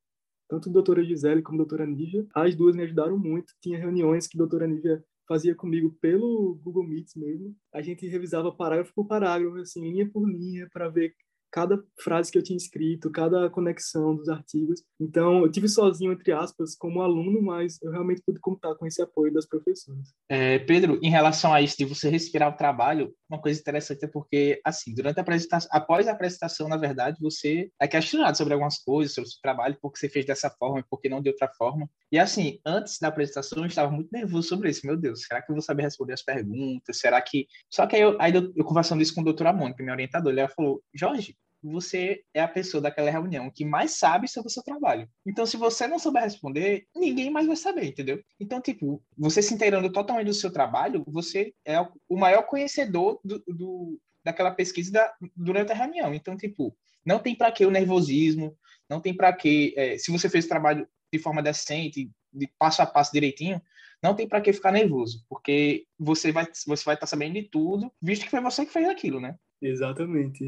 tanto 0.49 0.69
da 0.69 0.75
doutora 0.75 1.05
Gisele 1.05 1.43
como 1.43 1.59
da 1.59 1.65
doutora 1.65 1.87
Nívia. 1.87 2.27
As 2.35 2.55
duas 2.55 2.75
me 2.77 2.83
ajudaram 2.83 3.19
muito. 3.19 3.53
Tinha 3.61 3.79
reuniões 3.79 4.27
que 4.27 4.37
a 4.37 4.41
doutora 4.41 4.67
Nívia 4.67 5.05
fazia 5.29 5.55
comigo 5.55 5.97
pelo 6.01 6.55
Google 6.63 6.85
Meets 6.85 7.15
mesmo. 7.17 7.55
A 7.73 7.83
gente 7.83 8.07
revisava 8.07 8.53
parágrafo 8.53 8.93
por 8.95 9.07
parágrafo, 9.07 9.57
assim, 9.57 9.81
linha 9.81 10.09
por 10.09 10.29
linha, 10.29 10.69
para 10.73 10.89
ver 10.89 11.15
cada 11.57 11.83
frase 11.99 12.31
que 12.31 12.37
eu 12.37 12.43
tinha 12.43 12.59
escrito, 12.59 13.11
cada 13.11 13.49
conexão 13.49 14.15
dos 14.15 14.29
artigos. 14.29 14.83
Então, 15.01 15.41
eu 15.41 15.51
tive 15.51 15.67
sozinho, 15.71 16.13
entre 16.13 16.31
aspas, 16.31 16.77
como 16.77 17.01
aluno, 17.01 17.41
mas 17.41 17.81
eu 17.83 17.91
realmente 17.91 18.21
pude 18.27 18.39
contar 18.41 18.75
com 18.75 18.87
esse 18.87 19.01
apoio 19.01 19.33
das 19.33 19.47
professoras. 19.47 20.13
É, 20.29 20.59
Pedro, 20.59 21.01
em 21.03 21.09
relação 21.09 21.55
a 21.55 21.63
isso 21.63 21.79
de 21.79 21.87
você 21.87 22.11
respirar 22.11 22.53
o 22.53 22.59
trabalho, 22.59 23.15
uma 23.27 23.41
coisa 23.41 23.59
interessante 23.59 24.05
é 24.05 24.07
porque, 24.07 24.61
assim, 24.63 24.95
durante 24.95 25.17
a 25.19 25.23
apresentação, 25.23 25.71
após 25.73 26.07
a 26.07 26.13
apresentação, 26.13 26.69
na 26.69 26.77
verdade, 26.77 27.17
você 27.23 27.71
é 27.81 27.89
questionado 27.89 28.37
sobre 28.37 28.53
algumas 28.53 28.77
coisas, 28.77 29.15
sobre 29.15 29.29
o 29.29 29.33
seu 29.33 29.41
trabalho, 29.41 29.79
porque 29.81 29.99
você 29.99 30.11
fez 30.11 30.27
dessa 30.27 30.51
forma 30.51 30.81
e 30.81 30.85
porque 30.91 31.09
não 31.09 31.23
de 31.23 31.31
outra 31.31 31.49
forma. 31.57 31.89
E, 32.13 32.19
assim, 32.19 32.61
antes 32.67 32.99
da 33.01 33.09
apresentação, 33.09 33.61
eu 33.63 33.67
estava 33.67 33.91
muito 33.91 34.11
nervoso 34.13 34.47
sobre 34.47 34.69
isso. 34.69 34.87
Meu 34.87 34.97
Deus, 34.99 35.23
será 35.23 35.41
que 35.41 35.51
eu 35.51 35.55
vou 35.55 35.63
saber 35.63 35.85
responder 35.85 36.13
as 36.13 36.23
perguntas? 36.23 36.99
Será 36.99 37.19
que... 37.23 37.47
Só 37.73 37.87
que 37.87 37.97
aí 37.97 38.03
eu, 38.03 38.21
aí 38.21 38.35
eu, 38.35 38.53
eu 38.55 38.65
conversando 38.65 39.01
isso 39.01 39.15
com 39.15 39.23
a 39.23 39.25
doutora 39.25 39.55
Mônica, 39.55 39.83
minha 39.83 39.95
orientadora, 39.95 40.39
ela 40.39 40.51
falou, 40.51 40.83
Jorge, 40.95 41.35
você 41.71 42.23
é 42.33 42.41
a 42.41 42.49
pessoa 42.49 42.81
daquela 42.81 43.11
reunião 43.11 43.51
que 43.51 43.65
mais 43.65 43.93
sabe 43.93 44.29
sobre 44.29 44.49
o 44.49 44.53
seu 44.53 44.63
trabalho. 44.63 45.09
Então, 45.27 45.45
se 45.47 45.57
você 45.57 45.87
não 45.87 45.99
souber 45.99 46.23
responder, 46.23 46.87
ninguém 46.95 47.31
mais 47.31 47.47
vai 47.47 47.57
saber, 47.57 47.87
entendeu? 47.87 48.23
Então, 48.39 48.61
tipo, 48.61 49.03
você 49.17 49.43
se 49.43 49.55
inteirando 49.55 49.91
totalmente 49.91 50.27
do 50.27 50.35
seu 50.35 50.53
trabalho, 50.53 51.05
você 51.07 51.53
é 51.65 51.81
o 52.09 52.17
maior 52.17 52.43
conhecedor 52.43 53.21
do, 53.25 53.43
do 53.47 54.01
daquela 54.25 54.51
pesquisa 54.51 54.91
da, 54.91 55.15
durante 55.37 55.71
a 55.71 55.75
reunião. 55.75 56.13
Então, 56.13 56.37
tipo, 56.37 56.77
não 57.05 57.21
tem 57.21 57.37
para 57.37 57.53
que 57.53 57.65
o 57.65 57.71
nervosismo, 57.71 58.57
não 58.91 59.01
tem 59.01 59.15
para 59.15 59.33
que, 59.33 59.73
é, 59.77 59.97
se 59.99 60.11
você 60.11 60.29
fez 60.29 60.45
o 60.45 60.49
trabalho 60.49 60.89
de 61.13 61.19
forma 61.21 61.43
decente, 61.43 62.11
de 62.33 62.51
passo 62.59 62.83
a 62.83 62.87
passo 62.87 63.13
direitinho, 63.13 63.63
não 64.03 64.15
tem 64.15 64.29
para 64.29 64.41
que 64.41 64.53
ficar 64.53 64.73
nervoso, 64.73 65.25
porque 65.29 65.87
você 65.99 66.31
vai 66.31 66.45
você 66.45 66.85
vai 66.85 66.95
estar 66.95 66.99
tá 66.99 67.07
sabendo 67.07 67.35
de 67.35 67.45
tudo, 67.45 67.91
visto 68.03 68.25
que 68.25 68.31
foi 68.31 68.41
você 68.41 68.67
que 68.67 68.73
fez 68.73 68.89
aquilo, 68.89 69.21
né? 69.21 69.37
Exatamente. 69.61 70.45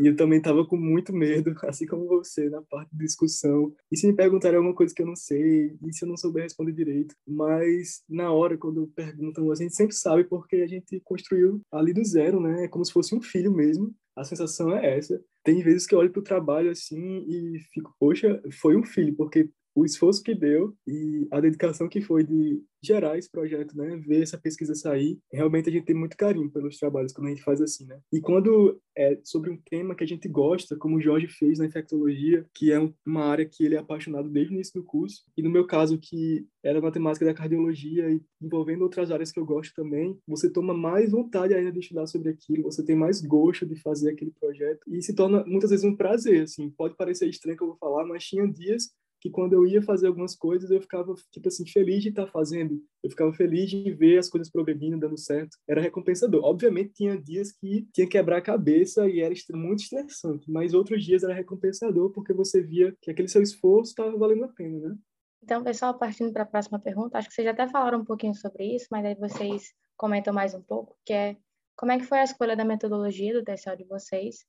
E 0.00 0.06
eu 0.06 0.16
também 0.16 0.38
estava 0.38 0.64
com 0.66 0.78
muito 0.78 1.12
medo, 1.12 1.54
assim 1.64 1.86
como 1.86 2.06
você, 2.06 2.48
na 2.48 2.62
parte 2.62 2.90
de 2.90 3.04
discussão. 3.04 3.72
E 3.92 3.96
se 3.96 4.06
me 4.06 4.16
perguntarem 4.16 4.56
alguma 4.56 4.74
coisa 4.74 4.94
que 4.94 5.02
eu 5.02 5.06
não 5.06 5.14
sei, 5.14 5.76
e 5.82 5.92
se 5.92 6.04
eu 6.04 6.08
não 6.08 6.16
souber 6.16 6.44
responder 6.44 6.72
direito. 6.72 7.14
Mas 7.28 8.02
na 8.08 8.32
hora, 8.32 8.56
quando 8.56 8.88
perguntam, 8.88 9.50
a 9.52 9.54
gente 9.54 9.74
sempre 9.74 9.94
sabe 9.94 10.24
porque 10.24 10.56
a 10.56 10.66
gente 10.66 11.00
construiu 11.00 11.60
ali 11.70 11.92
do 11.92 12.02
zero, 12.04 12.40
né? 12.40 12.64
É 12.64 12.68
como 12.68 12.84
se 12.84 12.92
fosse 12.92 13.14
um 13.14 13.20
filho 13.20 13.52
mesmo. 13.52 13.94
A 14.16 14.24
sensação 14.24 14.74
é 14.74 14.98
essa. 14.98 15.22
Tem 15.44 15.62
vezes 15.62 15.86
que 15.86 15.94
eu 15.94 15.98
olho 15.98 16.10
para 16.10 16.20
o 16.20 16.24
trabalho 16.24 16.70
assim 16.70 17.24
e 17.26 17.58
fico, 17.72 17.94
poxa, 17.98 18.40
foi 18.60 18.76
um 18.76 18.84
filho, 18.84 19.14
porque 19.16 19.48
o 19.74 19.84
esforço 19.84 20.22
que 20.22 20.34
deu 20.34 20.74
e 20.86 21.26
a 21.30 21.40
dedicação 21.40 21.88
que 21.88 22.00
foi 22.00 22.24
de 22.24 22.62
gerar 22.82 23.18
esse 23.18 23.30
projeto, 23.30 23.76
né, 23.76 23.96
ver 23.96 24.22
essa 24.22 24.38
pesquisa 24.38 24.74
sair, 24.74 25.18
realmente 25.30 25.68
a 25.68 25.72
gente 25.72 25.84
tem 25.84 25.94
muito 25.94 26.16
carinho 26.16 26.50
pelos 26.50 26.78
trabalhos 26.78 27.12
quando 27.12 27.26
a 27.26 27.30
gente 27.30 27.42
faz 27.42 27.60
assim, 27.60 27.84
né? 27.84 28.00
E 28.12 28.20
quando 28.20 28.80
é 28.96 29.18
sobre 29.22 29.50
um 29.50 29.58
tema 29.68 29.94
que 29.94 30.02
a 30.02 30.06
gente 30.06 30.28
gosta, 30.28 30.76
como 30.76 30.96
o 30.96 31.00
Jorge 31.00 31.28
fez 31.28 31.58
na 31.58 31.66
infectologia, 31.66 32.46
que 32.54 32.72
é 32.72 32.78
uma 33.06 33.24
área 33.24 33.46
que 33.46 33.64
ele 33.64 33.74
é 33.74 33.78
apaixonado 33.78 34.28
desde 34.30 34.52
o 34.52 34.54
início 34.54 34.80
do 34.80 34.86
curso, 34.86 35.22
e 35.36 35.42
no 35.42 35.50
meu 35.50 35.66
caso 35.66 35.98
que 35.98 36.46
era 36.62 36.80
matemática 36.80 37.24
da 37.24 37.34
cardiologia 37.34 38.10
e 38.10 38.20
envolvendo 38.40 38.82
outras 38.82 39.10
áreas 39.10 39.30
que 39.30 39.38
eu 39.38 39.44
gosto 39.44 39.74
também, 39.74 40.18
você 40.26 40.50
toma 40.50 40.74
mais 40.74 41.10
vontade 41.10 41.54
ainda 41.54 41.72
de 41.72 41.80
estudar 41.80 42.06
sobre 42.06 42.30
aquilo, 42.30 42.64
você 42.64 42.84
tem 42.84 42.96
mais 42.96 43.20
gosto 43.20 43.66
de 43.66 43.76
fazer 43.76 44.10
aquele 44.10 44.32
projeto 44.38 44.80
e 44.88 45.02
se 45.02 45.14
torna 45.14 45.44
muitas 45.44 45.70
vezes 45.70 45.84
um 45.84 45.96
prazer, 45.96 46.42
assim. 46.42 46.70
Pode 46.70 46.96
parecer 46.96 47.28
estranho 47.28 47.56
que 47.56 47.62
eu 47.62 47.68
vou 47.68 47.76
falar, 47.76 48.06
mas 48.06 48.24
tinha 48.24 48.46
dias 48.46 48.90
que 49.20 49.30
quando 49.30 49.52
eu 49.52 49.66
ia 49.66 49.82
fazer 49.82 50.06
algumas 50.06 50.34
coisas, 50.34 50.70
eu 50.70 50.80
ficava, 50.80 51.14
tipo 51.30 51.48
assim, 51.48 51.66
feliz 51.66 52.02
de 52.02 52.08
estar 52.08 52.26
fazendo. 52.26 52.82
Eu 53.02 53.10
ficava 53.10 53.32
feliz 53.32 53.70
de 53.70 53.92
ver 53.92 54.18
as 54.18 54.28
coisas 54.28 54.50
progredindo, 54.50 54.98
dando 54.98 55.18
certo. 55.18 55.56
Era 55.68 55.80
recompensador. 55.80 56.42
Obviamente, 56.44 56.94
tinha 56.94 57.20
dias 57.20 57.52
que 57.52 57.86
tinha 57.92 58.06
que 58.06 58.12
quebrar 58.12 58.38
a 58.38 58.42
cabeça 58.42 59.08
e 59.08 59.20
era 59.20 59.34
muito 59.52 59.82
estressante, 59.82 60.50
mas 60.50 60.74
outros 60.74 61.04
dias 61.04 61.22
era 61.22 61.34
recompensador 61.34 62.10
porque 62.10 62.32
você 62.32 62.62
via 62.62 62.94
que 63.00 63.10
aquele 63.10 63.28
seu 63.28 63.42
esforço 63.42 63.90
estava 63.90 64.16
valendo 64.16 64.44
a 64.44 64.48
pena, 64.48 64.88
né? 64.88 64.96
Então, 65.42 65.64
pessoal, 65.64 65.98
partindo 65.98 66.32
para 66.32 66.42
a 66.42 66.46
próxima 66.46 66.78
pergunta, 66.78 67.18
acho 67.18 67.28
que 67.28 67.34
vocês 67.34 67.44
já 67.44 67.52
até 67.52 67.66
falaram 67.66 68.00
um 68.00 68.04
pouquinho 68.04 68.34
sobre 68.34 68.76
isso, 68.76 68.86
mas 68.90 69.04
aí 69.04 69.14
vocês 69.14 69.72
comentam 69.96 70.34
mais 70.34 70.54
um 70.54 70.62
pouco, 70.62 70.96
que 71.04 71.12
é 71.12 71.36
como 71.76 71.92
é 71.92 71.98
que 71.98 72.04
foi 72.04 72.18
a 72.18 72.24
escolha 72.24 72.54
da 72.54 72.64
metodologia 72.64 73.32
do 73.32 73.42
TCO 73.42 73.76
de 73.76 73.84
vocês 73.84 74.44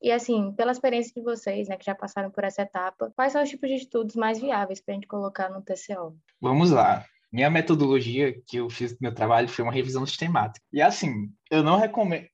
e 0.00 0.12
assim, 0.12 0.52
pela 0.52 0.72
experiência 0.72 1.12
de 1.14 1.22
vocês, 1.22 1.68
né, 1.68 1.76
que 1.76 1.84
já 1.84 1.94
passaram 1.94 2.30
por 2.30 2.44
essa 2.44 2.62
etapa, 2.62 3.12
quais 3.16 3.32
são 3.32 3.42
os 3.42 3.48
tipos 3.48 3.68
de 3.68 3.76
estudos 3.76 4.14
mais 4.14 4.40
viáveis 4.40 4.80
para 4.80 4.92
a 4.92 4.94
gente 4.94 5.06
colocar 5.06 5.48
no 5.48 5.62
TCO? 5.62 6.16
Vamos 6.40 6.70
lá. 6.70 7.04
Minha 7.32 7.50
metodologia 7.50 8.34
que 8.46 8.56
eu 8.58 8.70
fiz 8.70 8.92
no 8.92 8.98
meu 9.02 9.14
trabalho 9.14 9.48
foi 9.48 9.62
uma 9.62 9.72
revisão 9.72 10.06
sistemática. 10.06 10.64
E 10.72 10.80
assim, 10.80 11.30
eu 11.50 11.62
não 11.62 11.78
recomendo, 11.78 12.26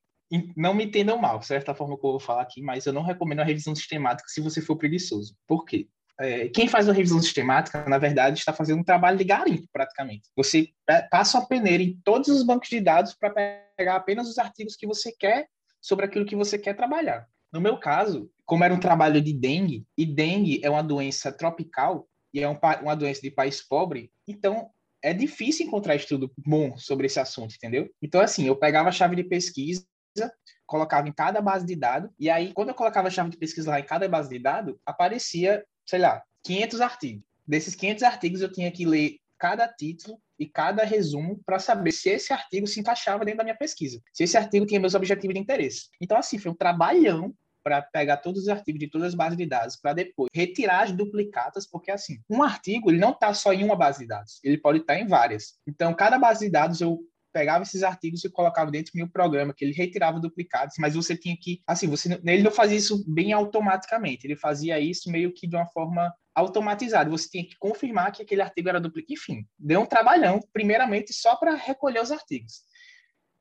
não 0.55 0.73
me 0.73 0.85
entendam 0.85 1.17
mal, 1.17 1.41
certa 1.41 1.73
forma 1.73 1.97
que 1.97 2.05
eu 2.05 2.11
vou 2.11 2.19
falar 2.19 2.43
aqui, 2.43 2.61
mas 2.61 2.85
eu 2.85 2.93
não 2.93 3.03
recomendo 3.03 3.41
a 3.41 3.43
revisão 3.43 3.75
sistemática 3.75 4.29
se 4.29 4.41
você 4.41 4.61
for 4.61 4.77
preguiçoso. 4.77 5.35
Por 5.47 5.65
quê? 5.65 5.87
É, 6.17 6.47
quem 6.47 6.67
faz 6.67 6.87
uma 6.87 6.93
revisão 6.93 7.21
sistemática, 7.21 7.83
na 7.89 7.97
verdade, 7.97 8.39
está 8.39 8.53
fazendo 8.53 8.79
um 8.79 8.83
trabalho 8.83 9.17
de 9.17 9.25
garimpo, 9.25 9.67
praticamente. 9.73 10.29
Você 10.35 10.69
passa 11.11 11.39
a 11.39 11.45
peneira 11.45 11.83
em 11.83 11.99
todos 12.03 12.29
os 12.29 12.43
bancos 12.43 12.69
de 12.69 12.79
dados 12.79 13.13
para 13.13 13.33
pegar 13.75 13.95
apenas 13.95 14.29
os 14.29 14.37
artigos 14.37 14.75
que 14.75 14.87
você 14.87 15.11
quer 15.11 15.47
sobre 15.81 16.05
aquilo 16.05 16.25
que 16.25 16.35
você 16.35 16.57
quer 16.57 16.73
trabalhar. 16.73 17.27
No 17.55 17.61
meu 17.61 17.77
caso, 17.77 18.29
como 18.45 18.65
era 18.65 18.73
um 18.73 18.79
trabalho 18.81 19.21
de 19.21 19.31
dengue, 19.31 19.87
e 19.97 20.05
dengue 20.05 20.59
é 20.61 20.69
uma 20.69 20.83
doença 20.83 21.31
tropical 21.31 22.05
e 22.33 22.41
é 22.41 22.49
um, 22.49 22.59
uma 22.81 22.97
doença 22.97 23.21
de 23.21 23.31
país 23.31 23.65
pobre, 23.65 24.11
então 24.27 24.69
é 25.01 25.13
difícil 25.13 25.65
encontrar 25.65 25.95
estudo 25.95 26.29
bom 26.37 26.75
sobre 26.77 27.05
esse 27.05 27.17
assunto, 27.17 27.55
entendeu? 27.55 27.89
Então, 28.01 28.19
assim, 28.19 28.45
eu 28.45 28.57
pegava 28.57 28.89
a 28.89 28.91
chave 28.91 29.15
de 29.15 29.23
pesquisa, 29.23 29.85
colocava 30.65 31.07
em 31.07 31.13
cada 31.13 31.39
base 31.39 31.65
de 31.65 31.77
dados, 31.77 32.11
e 32.19 32.29
aí, 32.29 32.51
quando 32.51 32.69
eu 32.69 32.75
colocava 32.75 33.07
a 33.07 33.11
chave 33.11 33.29
de 33.29 33.37
pesquisa 33.37 33.71
lá 33.71 33.79
em 33.79 33.85
cada 33.85 34.09
base 34.09 34.27
de 34.27 34.37
dados, 34.37 34.75
aparecia, 34.85 35.63
sei 35.85 35.99
lá, 35.99 36.21
500 36.43 36.81
artigos. 36.81 37.23
Desses 37.47 37.73
500 37.73 38.03
artigos, 38.03 38.41
eu 38.41 38.51
tinha 38.51 38.69
que 38.69 38.85
ler 38.85 39.15
cada 39.39 39.65
título 39.65 40.19
e 40.37 40.45
cada 40.45 40.83
resumo 40.83 41.39
para 41.45 41.57
saber 41.57 41.93
se 41.93 42.09
esse 42.09 42.33
artigo 42.33 42.67
se 42.67 42.81
encaixava 42.81 43.23
dentro 43.23 43.37
da 43.37 43.43
minha 43.45 43.57
pesquisa, 43.57 44.01
se 44.11 44.25
esse 44.25 44.35
artigo 44.35 44.65
tinha 44.65 44.77
meus 44.77 44.93
objetivos 44.93 45.33
de 45.33 45.39
interesse. 45.39 45.87
Então, 46.01 46.17
assim, 46.17 46.37
foi 46.37 46.51
um 46.51 46.55
trabalhão 46.55 47.33
para 47.65 47.81
pegar 47.81 48.17
todos 48.17 48.43
os 48.43 48.47
artigos 48.47 48.79
de 48.79 48.87
todas 48.87 49.07
as 49.07 49.15
bases 49.15 49.35
de 49.35 49.45
dados, 49.47 49.75
para 49.75 49.91
depois 49.91 50.29
retirar 50.31 50.83
as 50.83 50.91
duplicatas, 50.91 51.67
porque 51.67 51.89
assim, 51.89 52.19
um 52.29 52.43
artigo 52.43 52.91
ele 52.91 52.99
não 52.99 53.09
está 53.09 53.33
só 53.33 53.51
em 53.51 53.63
uma 53.63 53.75
base 53.75 53.99
de 53.99 54.07
dados, 54.07 54.39
ele 54.43 54.59
pode 54.59 54.79
estar 54.79 54.93
tá 54.93 54.99
em 54.99 55.07
várias. 55.07 55.55
Então, 55.67 55.91
cada 55.95 56.19
base 56.19 56.45
de 56.45 56.51
dados 56.51 56.79
eu 56.79 56.99
pegava 57.33 57.63
esses 57.63 57.81
artigos 57.81 58.23
e 58.23 58.29
colocava 58.29 58.69
dentro 58.69 58.93
do 58.93 58.97
meu 58.97 59.09
programa, 59.09 59.51
que 59.51 59.65
ele 59.65 59.73
retirava 59.73 60.19
duplicados, 60.19 60.75
mas 60.77 60.93
você 60.93 61.17
tinha 61.17 61.35
que, 61.35 61.59
assim, 61.65 61.87
você 61.87 62.21
ele 62.23 62.43
não 62.43 62.51
fazia 62.51 62.77
isso 62.77 63.03
bem 63.11 63.33
automaticamente, 63.33 64.27
ele 64.27 64.35
fazia 64.35 64.79
isso 64.79 65.11
meio 65.11 65.33
que 65.33 65.47
de 65.47 65.55
uma 65.55 65.65
forma 65.65 66.13
automatizada. 66.35 67.09
Você 67.09 67.29
tinha 67.29 67.43
que 67.43 67.57
confirmar 67.57 68.11
que 68.11 68.21
aquele 68.21 68.41
artigo 68.41 68.69
era 68.69 68.79
duplicado. 68.79 69.13
Enfim, 69.13 69.45
deu 69.57 69.81
um 69.81 69.85
trabalhão, 69.85 70.39
primeiramente, 70.53 71.13
só 71.13 71.35
para 71.35 71.55
recolher 71.55 72.01
os 72.01 72.11
artigos. 72.11 72.61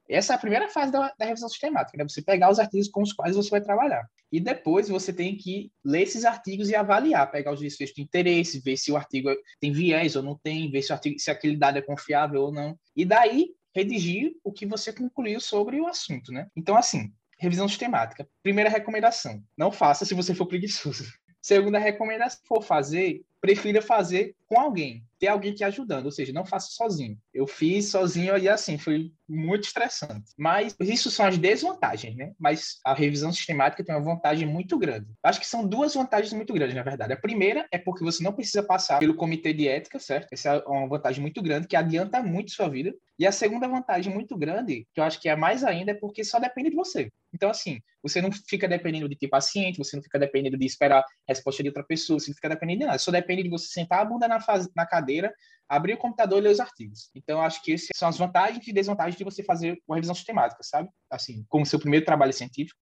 Essa 0.09 0.35
é 0.35 0.37
a 0.37 0.39
primeira 0.39 0.69
fase 0.69 0.93
da, 0.93 1.13
da, 1.19 1.25
revisão 1.25 1.49
sistemática, 1.49 1.97
né? 1.97 2.05
Você 2.05 2.23
pegar 2.23 2.51
os 2.51 2.59
artigos 2.59 2.89
com 2.89 3.03
os 3.03 3.13
quais 3.13 3.37
você 3.37 3.51
vai 3.51 3.61
trabalhar. 3.61 4.07
E 4.31 4.39
depois 4.39 4.89
você 4.89 5.13
tem 5.13 5.37
que 5.37 5.71
ler 5.85 6.03
esses 6.03 6.25
artigos 6.25 6.69
e 6.69 6.77
avaliar, 6.77 7.31
pegar 7.31 7.53
os 7.53 7.61
desfechos 7.61 7.95
de 7.95 8.03
interesse, 8.03 8.61
ver 8.61 8.77
se 8.77 8.93
o 8.93 8.97
artigo 8.97 9.31
tem 9.61 9.73
viés 9.73 10.17
ou 10.17 10.23
não 10.23 10.37
tem, 10.37 10.71
ver 10.71 10.83
se, 10.83 10.93
artigo, 10.93 11.19
se 11.19 11.31
aquele 11.31 11.57
dado 11.57 11.79
é 11.79 11.83
confiável 11.83 12.43
ou 12.43 12.53
não. 12.53 12.79
E 12.95 13.05
daí 13.05 13.51
redigir 13.75 14.33
o 14.45 14.53
que 14.53 14.67
você 14.67 14.93
concluiu 14.93 15.41
sobre 15.41 15.81
o 15.81 15.87
assunto, 15.87 16.31
né? 16.31 16.49
Então, 16.55 16.77
assim, 16.77 17.13
revisão 17.39 17.69
sistemática. 17.69 18.29
Primeira 18.43 18.71
recomendação: 18.71 19.43
não 19.57 19.73
faça 19.73 20.05
se 20.05 20.15
você 20.15 20.35
for 20.35 20.47
preguiçoso. 20.47 21.05
Segunda 21.41 21.79
recomendação: 21.79 22.41
for 22.47 22.63
fazer, 22.63 23.23
prefira 23.45 23.83
fazer 23.83 24.35
com 24.47 24.59
alguém, 24.59 25.05
ter 25.19 25.29
alguém 25.29 25.53
te 25.53 25.63
ajudando, 25.65 26.07
ou 26.07 26.11
seja, 26.11 26.33
não 26.33 26.47
faça 26.47 26.69
sozinho. 26.71 27.19
Eu 27.33 27.47
fiz 27.47 27.91
sozinho 27.91 28.39
e 28.39 28.49
assim, 28.49 28.79
foi 28.79 29.13
muito 29.29 29.65
estressante. 29.65 30.33
Mas 30.39 30.75
isso 30.81 31.11
são 31.11 31.27
as 31.27 31.37
desvantagens, 31.37 32.17
né? 32.17 32.33
Mas 32.39 32.79
a 32.85 32.95
revisão 32.95 33.31
sistemática 33.33 33.85
tem 33.85 33.95
uma 33.95 34.01
vantagem 34.01 34.49
muito 34.49 34.79
grande. 34.79 35.07
Acho 35.23 35.41
que 35.41 35.47
são 35.47 35.67
duas 35.67 35.95
vantagens 35.95 36.33
muito 36.33 36.55
grandes, 36.55 36.75
na 36.75 36.83
verdade. 36.83 37.13
A 37.13 37.19
primeira 37.19 37.67
é 37.71 37.77
porque 37.77 38.03
você 38.03 38.23
não 38.23 38.33
precisa 38.33 38.63
passar 38.63 38.99
pelo 38.99 39.15
comitê 39.15 39.53
de 39.53 39.69
ética, 39.69 39.99
certo? 39.99 40.33
Essa 40.33 40.55
é 40.55 40.69
uma 40.69 40.89
vantagem 40.89 41.21
muito 41.21 41.43
grande 41.43 41.67
que 41.67 41.77
adianta 41.77 42.23
muito 42.23 42.51
sua 42.51 42.69
vida. 42.69 42.95
E 43.19 43.27
a 43.27 43.33
segunda 43.33 43.69
vantagem 43.69 44.13
muito 44.13 44.37
grande, 44.37 44.87
que 44.93 45.01
eu 45.01 45.05
acho 45.05 45.21
que 45.21 45.29
é 45.29 45.37
mais 45.37 45.63
ainda, 45.65 45.93
é 45.93 45.95
porque 45.95 46.25
só 46.25 46.39
depende 46.39 46.71
de 46.71 46.77
você. 46.77 47.11
Então, 47.33 47.49
assim, 47.51 47.81
você 48.03 48.21
não 48.21 48.31
fica 48.31 48.69
dependendo 48.69 49.09
de 49.09 49.17
ter 49.17 49.29
paciente, 49.29 49.79
você 49.79 49.97
não 49.97 50.03
fica 50.03 50.19
dependendo 50.19 50.57
de 50.57 50.67
esperar 50.67 51.05
resposta 51.27 51.63
de 51.63 51.69
outra 51.69 51.83
pessoa, 51.83 52.19
você 52.19 52.31
não 52.31 52.35
fica 52.35 52.49
dependendo 52.49 52.81
de 52.81 52.87
nada. 52.87 52.99
Só 52.99 53.11
depende 53.11 53.34
de 53.43 53.51
você 53.51 53.67
sentar 53.67 54.01
a 54.01 54.05
bunda 54.05 54.29
na, 54.29 54.41
fase, 54.41 54.71
na 54.75 54.87
cadeira, 54.87 55.35
abrir 55.69 55.95
o 55.95 55.99
computador 55.99 56.39
e 56.39 56.43
ler 56.43 56.53
os 56.53 56.61
artigos. 56.61 57.11
Então, 57.15 57.41
acho 57.41 57.63
que 57.63 57.73
essas 57.73 57.89
são 57.95 58.09
as 58.09 58.19
vantagens 58.19 58.67
e 58.67 58.73
desvantagens 58.73 59.17
de 59.17 59.25
você 59.25 59.43
fazer 59.43 59.81
uma 59.87 59.97
revisão 59.97 60.15
sistemática, 60.15 60.63
sabe? 60.63 60.89
Assim, 61.11 61.45
como 61.49 61.67
seu 61.67 61.79
primeiro 61.79 62.05
trabalho 62.05 62.33
científico. 62.33 62.79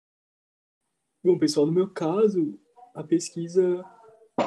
Bom, 1.22 1.38
pessoal, 1.38 1.66
no 1.66 1.72
meu 1.72 1.88
caso, 1.90 2.58
a 2.94 3.04
pesquisa 3.04 3.84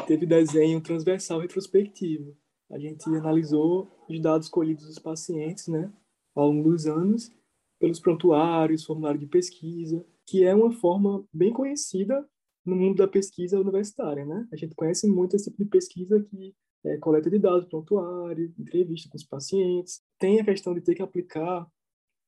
teve 0.08 0.26
desenho 0.26 0.82
transversal 0.82 1.40
retrospectivo. 1.40 2.36
A 2.72 2.80
gente 2.80 3.08
analisou 3.10 3.92
os 4.10 4.20
dados 4.20 4.50
colhidos 4.50 4.88
dos 4.88 4.98
pacientes, 4.98 5.68
né, 5.68 5.92
ao 6.36 6.48
longo 6.48 6.72
dos 6.72 6.88
anos, 6.88 7.32
pelos 7.80 8.00
prontuários, 8.00 8.84
formulário 8.84 9.20
de 9.20 9.28
pesquisa, 9.28 10.04
que 10.26 10.44
é 10.44 10.56
uma 10.56 10.72
forma 10.72 11.24
bem 11.32 11.54
conhecida 11.54 12.28
no 12.66 12.76
mundo 12.76 12.98
da 12.98 13.08
pesquisa 13.08 13.60
universitária, 13.60 14.26
né? 14.26 14.48
A 14.52 14.56
gente 14.56 14.76
conhece 14.76 15.08
muito 15.08 15.36
esse 15.36 15.50
tipo 15.50 15.64
de 15.64 15.70
pesquisa 15.70 16.24
que 16.24 16.56
é 16.86 16.98
coleta 16.98 17.30
de 17.30 17.40
dados, 17.40 17.66
prontuário, 17.66 18.54
entrevista 18.60 19.10
com 19.10 19.18
os 19.18 19.24
pacientes. 19.24 20.02
Tem 20.20 20.40
a 20.40 20.46
questão 20.46 20.74
de 20.74 20.82
ter 20.82 20.96
que 20.96 21.02
aplicar 21.02 21.68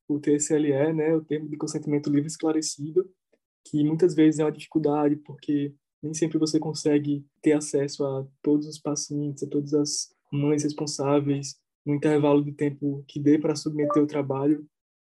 o 0.08 0.20
TSLE, 0.20 0.94
né, 0.94 1.16
o 1.16 1.24
termo 1.24 1.50
de 1.50 1.58
consentimento 1.58 2.10
livre 2.10 2.28
esclarecido, 2.28 3.10
que 3.66 3.84
muitas 3.84 4.14
vezes 4.14 4.40
é 4.40 4.46
uma 4.46 4.52
dificuldade 4.52 5.16
porque 5.18 5.74
nem 6.02 6.14
sempre 6.14 6.38
você 6.38 6.60
consegue 6.60 7.26
ter 7.42 7.54
acesso 7.54 8.06
a 8.06 8.28
todos 8.42 8.68
os 8.68 8.78
pacientes, 8.78 9.44
a 9.44 9.50
todas 9.50 9.74
as 9.74 10.16
mães 10.32 10.64
responsáveis 10.64 11.60
no 11.86 11.96
intervalo 11.96 12.44
de 12.44 12.52
tempo 12.52 13.04
que 13.08 13.20
dê 13.20 13.40
para 13.40 13.56
submeter 13.56 14.02
o 14.02 14.08
trabalho 14.08 14.68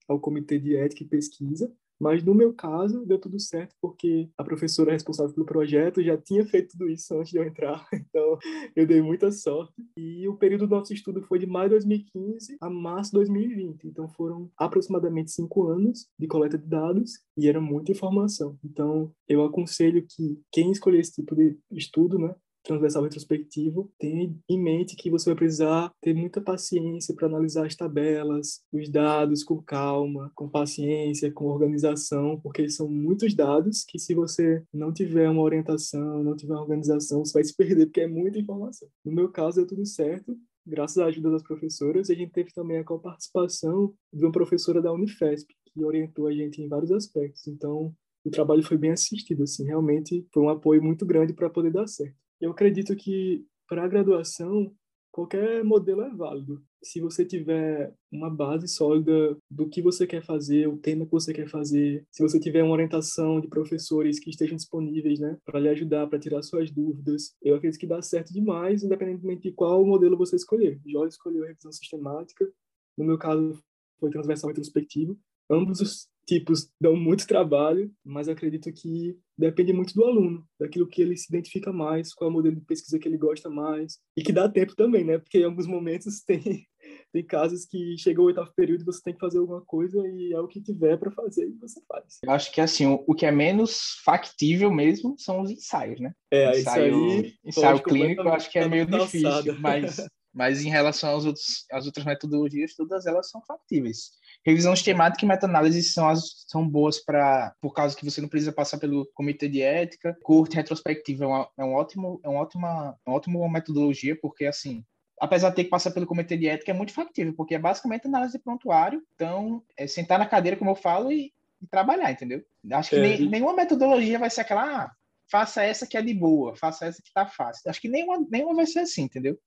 ao 0.07 0.21
Comitê 0.21 0.59
de 0.59 0.77
Ética 0.77 1.05
e 1.05 1.09
Pesquisa. 1.09 1.73
Mas 2.03 2.25
no 2.25 2.35
meu 2.35 2.53
caso, 2.53 3.07
deu 3.07 3.17
tudo 3.17 3.39
certo 3.39 3.77
porque 3.81 4.29
a 4.37 4.43
professora 4.43 4.91
responsável 4.91 5.33
pelo 5.33 5.47
projeto 5.47 6.03
já 6.03 6.19
tinha 6.19 6.45
feito 6.45 6.73
tudo 6.73 6.91
isso 6.91 7.17
antes 7.17 7.31
de 7.31 7.39
eu 7.39 7.45
entrar. 7.45 7.87
Então, 8.13 8.39
eu 8.75 8.87
dei 8.87 9.01
muita 9.01 9.31
sorte. 9.31 9.73
E 9.97 10.29
o 10.29 10.37
período 10.37 10.67
do 10.67 10.75
nosso 10.75 10.93
estudo 10.93 11.23
foi 11.23 11.39
de 11.39 11.47
maio 11.47 11.69
de 11.69 11.77
2015 11.77 12.57
a 12.61 12.69
março 12.69 13.13
de 13.13 13.19
2020. 13.19 13.85
Então, 13.87 14.09
foram 14.09 14.51
aproximadamente 14.59 15.31
cinco 15.31 15.69
anos 15.69 16.09
de 16.19 16.27
coleta 16.27 16.59
de 16.59 16.67
dados 16.67 17.13
e 17.37 17.49
era 17.49 17.61
muita 17.61 17.93
informação. 17.93 18.59
Então, 18.65 19.13
eu 19.29 19.45
aconselho 19.45 20.05
que 20.07 20.41
quem 20.51 20.73
escolher 20.73 20.99
esse 20.99 21.13
tipo 21.13 21.37
de 21.37 21.57
estudo, 21.71 22.19
né, 22.19 22.35
transversal 22.63 23.03
retrospectivo, 23.03 23.91
tenha 23.99 24.35
em 24.49 24.63
mente 24.63 24.97
que 24.97 25.11
você 25.11 25.31
vai 25.31 25.37
precisar 25.37 25.93
ter 26.01 26.15
muita 26.15 26.41
paciência 26.41 27.15
para 27.15 27.27
analisar 27.27 27.67
as 27.67 27.75
tabelas, 27.75 28.61
os 28.73 28.89
dados 28.89 29.43
com 29.43 29.61
calma, 29.61 30.31
com 30.35 30.49
paciência, 30.49 31.33
com 31.33 31.47
organização, 31.47 32.41
porque 32.41 32.69
são 32.69 32.89
muitos 32.89 33.35
dados 33.35 33.85
que 33.85 33.99
se 33.99 34.15
você 34.15 34.63
não 34.73 34.93
tiver 34.93 35.29
uma 35.29 35.43
orientação, 35.43 36.23
não 36.23 36.37
tiver 36.37 36.55
uma 36.55 36.63
organização, 36.63 37.25
você 37.25 37.33
vai 37.33 37.45
se 37.45 37.57
perder 37.57 37.87
porque 37.87 38.03
é 38.03 38.07
muita 38.07 38.39
informação. 38.39 38.89
No 39.05 39.13
meu 39.13 39.29
caso, 39.29 39.57
deu 39.57 39.67
tudo 39.67 39.85
certo, 39.85 40.37
graças 40.67 40.99
à 40.99 41.07
ajuda 41.07 41.31
das 41.31 41.43
professoras, 41.43 42.09
e 42.09 42.13
a 42.13 42.17
gente 42.17 42.33
teve 42.33 42.53
também 42.53 42.79
a 42.79 42.85
participação 42.85 43.93
de 44.13 44.25
uma 44.25 44.33
professora 44.33 44.81
da 44.81 44.93
Unifesp, 44.93 45.53
que 45.67 45.85
orientou 45.85 46.27
a 46.27 46.33
gente 46.33 46.63
em 46.63 46.69
vários 46.69 46.93
aspectos. 46.93 47.47
Então, 47.47 47.95
o 48.25 48.31
trabalho 48.31 48.63
foi 48.63 48.77
bem 48.77 48.93
assistido, 48.93 49.43
assim, 49.43 49.65
realmente 49.65 50.27
foi 50.33 50.43
um 50.43 50.49
apoio 50.49 50.83
muito 50.83 51.05
grande 51.05 51.33
para 51.33 51.51
poder 51.51 51.73
dar 51.73 51.87
certo. 51.89 52.15
Eu 52.43 52.51
acredito 52.51 52.97
que 52.97 53.47
para 53.69 53.85
a 53.85 53.89
graduação 53.89 54.75
qualquer 55.13 55.63
modelo 55.63 56.03
é 56.03 56.11
válido. 56.11 56.61
Se 56.83 57.01
você 57.01 57.25
tiver 57.25 57.95
uma 58.11 58.29
base 58.29 58.67
sólida 58.67 59.39
do 59.49 59.69
que 59.69 59.81
você 59.81 60.09
quer 60.09 60.25
fazer, 60.25 60.67
o 60.67 60.77
tema 60.77 61.05
que 61.05 61.13
você 61.13 61.33
quer 61.33 61.49
fazer, 61.49 62.05
se 62.11 62.21
você 62.21 62.41
tiver 62.41 62.65
uma 62.65 62.73
orientação 62.73 63.41
de 63.41 63.47
professores 63.47 64.19
que 64.19 64.31
estejam 64.31 64.57
disponíveis, 64.57 65.21
né, 65.21 65.39
para 65.45 65.61
lhe 65.61 65.69
ajudar, 65.69 66.09
para 66.09 66.19
tirar 66.19 66.43
suas 66.43 66.69
dúvidas, 66.73 67.33
eu 67.41 67.55
acredito 67.55 67.79
que 67.79 67.87
dá 67.87 68.03
certo 68.03 68.33
demais, 68.33 68.83
independentemente 68.83 69.43
de 69.43 69.53
qual 69.53 69.87
modelo 69.87 70.19
você 70.19 70.35
escolher. 70.35 70.81
Jorge 70.85 71.13
escolheu 71.13 71.47
revisão 71.47 71.71
sistemática, 71.71 72.51
no 72.99 73.05
meu 73.05 73.19
caso 73.19 73.63
foi 74.01 74.11
transversal 74.11 74.49
retrospectivo. 74.49 75.17
Ambos 75.49 75.81
os 75.81 76.09
tipos 76.27 76.69
dão 76.81 76.97
muito 76.97 77.27
trabalho, 77.27 77.93
mas 78.05 78.29
acredito 78.29 78.73
que 78.73 79.17
depende 79.43 79.73
muito 79.73 79.95
do 79.95 80.05
aluno, 80.05 80.47
daquilo 80.59 80.87
que 80.87 81.03
ele 81.03 81.17
se 81.17 81.27
identifica 81.29 81.73
mais, 81.73 82.15
qual 82.15 82.29
é 82.29 82.31
o 82.31 82.35
modelo 82.35 82.55
de 82.55 82.65
pesquisa 82.65 82.99
que 82.99 83.09
ele 83.09 83.19
gosta 83.19 83.51
mais, 83.51 83.99
e 84.17 84.23
que 84.23 84.33
dá 84.33 84.49
tempo 84.49 84.77
também, 84.77 85.05
né? 85.05 85.19
Porque 85.19 85.39
em 85.39 85.45
alguns 85.45 85.67
momentos 85.67 86.21
tem 86.27 86.67
tem 87.13 87.25
casos 87.25 87.65
que 87.65 87.97
chegou 87.99 88.25
o 88.25 88.29
oitavo 88.29 88.51
período 88.57 88.81
e 88.81 88.85
você 88.85 89.01
tem 89.03 89.15
que 89.15 89.21
fazer 89.21 89.39
alguma 89.39 89.61
coisa 89.61 89.99
e 89.99 90.33
é 90.33 90.41
o 90.41 90.49
que 90.49 90.61
tiver 90.61 90.97
para 90.97 91.11
fazer 91.13 91.47
e 91.47 91.59
você 91.59 91.81
faz. 91.87 92.19
Eu 92.25 92.33
acho 92.33 92.51
que 92.51 92.61
assim, 92.61 92.87
o, 92.87 93.15
que 93.15 93.25
é 93.25 93.31
menos 93.31 94.01
factível 94.05 94.73
mesmo 94.73 95.15
são 95.19 95.43
os 95.43 95.51
ensaios, 95.51 96.01
né? 96.01 96.13
É, 96.31 96.59
ensaio, 96.59 96.97
isso 96.97 97.25
aí. 97.25 97.35
Ensaio 97.45 97.83
clínico 97.83 98.23
eu 98.23 98.33
acho 98.33 98.51
que 98.51 98.59
é 98.59 98.67
meio 98.67 98.87
difícil, 98.87 99.59
mas 99.61 99.97
mas 100.33 100.65
em 100.65 100.71
relação 100.71 101.11
aos 101.11 101.27
outros, 101.27 101.67
às 101.71 101.85
outras 101.85 102.07
metodologias, 102.07 102.75
todas 102.75 103.07
elas 103.07 103.29
são 103.29 103.43
factíveis. 103.47 104.13
Revisão 104.45 104.75
sistemática 104.75 105.25
e 105.25 105.29
meta-análise 105.29 105.83
são, 105.85 106.09
as, 106.09 106.45
são 106.49 106.69
boas 106.69 106.99
para 106.99 107.55
por 107.61 107.73
causa 107.73 107.97
que 107.97 108.05
você 108.05 108.21
não 108.21 108.29
precisa 108.29 108.53
passar 108.53 108.79
pelo 108.79 109.07
comitê 109.15 109.49
de 109.49 109.63
ética. 109.63 110.17
Curte 110.23 110.57
retrospectiva 110.57 111.25
é 111.25 111.27
uma, 111.27 111.49
é 111.59 111.65
um 111.65 111.75
ótimo, 111.75 112.21
é 112.25 112.29
uma 112.29 112.41
ótima, 112.41 112.99
é 113.07 113.11
uma 113.11 113.17
ótima 113.17 113.49
metodologia, 113.49 114.19
porque 114.21 114.45
assim, 114.45 114.85
apesar 115.21 115.51
de 115.51 115.57
ter 115.57 115.65
que 115.65 115.71
passar 115.71 115.93
pelo 115.93 116.07
comitê 116.07 116.37
de 116.37 116.49
ética, 116.49 116.73
é 116.73 116.75
muito 116.75 116.93
factível, 116.93 117.33
porque 117.35 117.55
é 117.55 117.59
basicamente 117.59 118.09
análise 118.09 118.33
de 118.33 118.43
prontuário. 118.43 119.01
Então, 119.15 119.63
é 119.77 119.87
sentar 119.87 120.19
na 120.19 120.27
cadeira, 120.27 120.57
como 120.57 120.73
eu 120.73 120.75
falo, 120.75 121.13
e, 121.13 121.33
e 121.61 121.67
trabalhar, 121.69 122.11
entendeu? 122.11 122.45
Acho 122.73 122.91
que 122.91 122.97
é. 122.97 123.01
nem, 123.01 123.29
nenhuma 123.29 123.55
metodologia 123.55 124.19
vai 124.19 124.29
ser 124.29 124.41
aquela, 124.41 124.65
ah, 124.65 124.93
faça 125.31 125.63
essa 125.63 125.87
que 125.87 125.97
é 125.97 126.03
de 126.03 126.13
boa, 126.13 126.57
faça 126.57 126.87
essa 126.87 127.01
que 127.01 127.09
está 127.09 127.25
fácil. 127.25 127.71
Acho 127.71 127.81
que 127.81 127.89
nenhuma, 127.89 128.27
nenhuma 128.29 128.57
vai 128.57 128.67
ser 128.67 128.81
assim, 128.81 129.03
entendeu? 129.03 129.39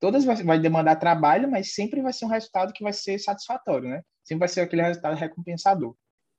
Todas 0.00 0.24
vai, 0.24 0.36
vai 0.42 0.58
demandar 0.58 0.96
trabalho, 0.96 1.50
mas 1.50 1.74
sempre 1.74 2.02
vai 2.02 2.12
ser 2.12 2.26
um 2.26 2.28
resultado 2.28 2.72
que 2.72 2.82
vai 2.82 2.92
ser 2.92 3.18
satisfatório, 3.18 3.88
né? 3.88 4.02
sempre 4.26 4.40
vai 4.40 4.48
ser 4.48 4.60
aquele 4.62 4.82
resultado 4.82 5.16
recompensador. 5.16 5.94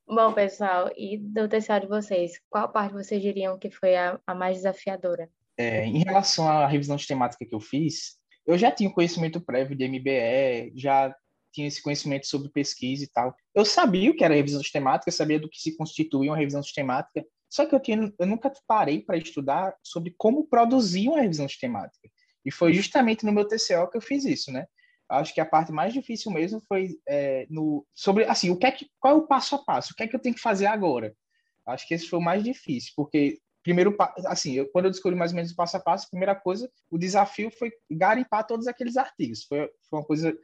Bom, 0.08 0.34
pessoal, 0.34 0.90
e 0.96 1.18
do 1.18 1.48
TCA 1.48 1.80
de 1.80 1.88
vocês, 1.88 2.40
qual 2.50 2.70
parte 2.70 2.94
vocês 2.94 3.22
diriam 3.22 3.58
que 3.58 3.70
foi 3.70 3.96
a, 3.96 4.20
a 4.26 4.36
mais 4.36 4.58
desafiadora? 4.58 5.30
É, 5.58 5.86
em 5.86 6.04
relação 6.04 6.48
à 6.48 6.68
revisão 6.68 6.98
sistemática 6.98 7.46
que 7.46 7.54
eu 7.54 7.60
fiz, 7.60 8.18
eu 8.46 8.58
já 8.58 8.72
tinha 8.72 8.92
conhecimento 8.92 9.42
prévio 9.42 9.76
de 9.76 9.88
MBE, 9.88 10.74
já 10.76 11.14
tinha 11.52 11.68
esse 11.68 11.82
conhecimento 11.82 12.28
sobre 12.28 12.50
pesquisa 12.50 13.04
e 13.04 13.08
tal. 13.08 13.36
Eu 13.54 13.66
sabia 13.66 14.12
o 14.12 14.16
que 14.16 14.24
era 14.24 14.36
revisão 14.36 14.62
sistemática, 14.62 15.12
sabia 15.12 15.40
do 15.40 15.50
que 15.50 15.60
se 15.60 15.76
constitui 15.76 16.30
uma 16.30 16.38
revisão 16.38 16.62
sistemática, 16.62 17.26
só 17.50 17.66
que 17.66 17.74
eu, 17.74 17.80
tinha, 17.80 18.14
eu 18.20 18.28
nunca 18.28 18.52
parei 18.68 19.02
para 19.02 19.18
estudar 19.18 19.76
sobre 19.82 20.14
como 20.18 20.48
produzir 20.48 21.10
uma 21.10 21.22
revisão 21.22 21.48
sistemática. 21.48 22.10
E 22.46 22.52
foi 22.52 22.74
justamente 22.74 23.26
no 23.26 23.32
meu 23.32 23.48
TCO 23.48 23.90
que 23.90 23.98
eu 23.98 24.02
fiz 24.02 24.26
isso, 24.26 24.52
né? 24.52 24.68
acho 25.10 25.34
que 25.34 25.42
a 25.42 25.46
parte 25.46 25.72
mais 25.72 25.94
difícil 25.94 26.32
mesmo 26.32 26.62
foi 26.68 26.98
é, 27.08 27.48
no 27.50 27.86
sobre 27.96 28.26
assim 28.26 28.50
o 28.50 28.58
que 28.58 28.66
é 28.66 28.72
que 28.72 28.90
qual 29.00 29.14
é 29.14 29.18
o 29.18 29.28
passo 29.28 29.56
a 29.56 29.64
passo? 29.64 29.94
O 29.94 29.96
que 29.96 30.04
é 30.04 30.08
que 30.08 30.16
eu 30.16 30.20
tenho 30.20 30.36
que 30.36 30.42
fazer 30.42 30.66
agora? 30.66 31.16
Acho 31.66 31.88
que 31.88 31.94
esse 31.94 32.08
foi 32.08 32.20
o 32.20 32.22
mais 32.22 32.44
difícil 32.44 32.94
porque 32.96 33.40
primeiro 33.64 33.96
assim 34.26 34.54
eu, 34.54 34.70
quando 34.70 34.86
eu 34.86 34.92
descobri 34.92 35.18
mais 35.18 35.32
ou 35.32 35.36
menos 35.36 35.52
o 35.52 35.56
passo 35.56 35.78
a 35.78 35.80
passo 35.80 36.06
a 36.06 36.10
primeira 36.10 36.36
coisa 36.36 36.70
o 36.90 36.98
desafio 36.98 37.50
foi 37.52 37.72
garimpar 37.90 38.46
todos 38.46 38.68
aqueles 38.68 38.98
artigos. 38.98 39.44
Foi, 39.46 39.70
foi 39.90 40.00
uma 40.00 40.06
coisa 40.06 40.38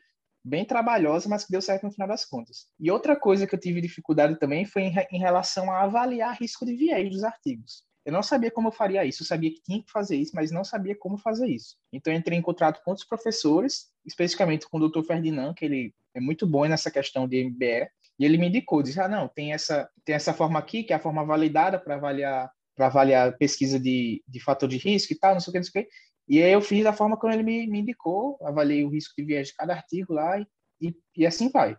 bem 0.43 0.65
trabalhosa 0.65 1.27
mas 1.27 1.45
que 1.45 1.51
deu 1.51 1.61
certo 1.61 1.83
no 1.83 1.91
final 1.91 2.07
das 2.07 2.25
contas. 2.25 2.67
E 2.79 2.89
outra 2.89 3.15
coisa 3.17 3.45
que 3.45 3.55
eu 3.55 3.59
tive 3.59 3.81
dificuldade 3.81 4.39
também 4.39 4.65
foi 4.65 4.83
em, 4.83 4.95
em 5.11 5.19
relação 5.19 5.71
a 5.71 5.81
avaliar 5.81 6.37
risco 6.39 6.65
de 6.65 6.75
viés 6.75 7.09
dos 7.09 7.23
artigos 7.23 7.83
eu 8.05 8.11
não 8.11 8.21
sabia 8.21 8.51
como 8.51 8.67
eu 8.67 8.71
faria 8.71 9.05
isso, 9.05 9.23
eu 9.23 9.27
sabia 9.27 9.49
que 9.49 9.61
tinha 9.61 9.81
que 9.81 9.91
fazer 9.91 10.17
isso, 10.17 10.33
mas 10.35 10.51
não 10.51 10.63
sabia 10.63 10.95
como 10.95 11.17
fazer 11.17 11.47
isso. 11.47 11.77
Então, 11.91 12.11
entrei 12.13 12.37
em 12.37 12.41
contato 12.41 12.83
com 12.83 12.91
outros 12.91 13.07
professores, 13.07 13.87
especificamente 14.05 14.67
com 14.67 14.77
o 14.77 14.89
Dr. 14.89 15.03
Ferdinand, 15.03 15.53
que 15.53 15.63
ele 15.63 15.95
é 16.13 16.19
muito 16.19 16.45
bom 16.45 16.65
nessa 16.65 16.91
questão 16.91 17.27
de 17.27 17.45
MBE, 17.45 17.87
e 18.19 18.25
ele 18.25 18.37
me 18.37 18.47
indicou, 18.47 18.83
disse, 18.83 18.99
ah, 18.99 19.07
não, 19.07 19.27
tem 19.27 19.53
essa, 19.53 19.89
tem 20.03 20.15
essa 20.15 20.33
forma 20.33 20.59
aqui, 20.59 20.83
que 20.83 20.91
é 20.91 20.97
a 20.97 20.99
forma 20.99 21.23
validada 21.25 21.79
para 21.79 21.95
avaliar 21.95 22.51
para 22.75 22.87
avaliar 22.87 23.37
pesquisa 23.37 23.79
de, 23.79 24.23
de 24.27 24.39
fator 24.39 24.67
de 24.67 24.77
risco 24.77 25.13
e 25.13 25.15
tal, 25.15 25.33
não 25.33 25.39
sei 25.39 25.51
o 25.51 25.53
que, 25.53 25.59
não 25.59 25.63
sei 25.63 25.81
o 25.83 25.85
que. 25.85 25.91
E 26.27 26.41
aí 26.41 26.51
eu 26.51 26.59
fiz 26.59 26.83
da 26.83 26.91
forma 26.91 27.15
como 27.15 27.31
ele 27.31 27.43
me, 27.43 27.67
me 27.67 27.81
indicou, 27.81 28.35
avaliei 28.41 28.83
o 28.83 28.89
risco 28.89 29.13
de 29.15 29.23
viés 29.23 29.49
de 29.49 29.53
cada 29.53 29.73
artigo 29.73 30.11
lá 30.11 30.39
e, 30.39 30.47
e, 30.81 30.95
e 31.17 31.25
assim 31.27 31.51
vai. 31.51 31.77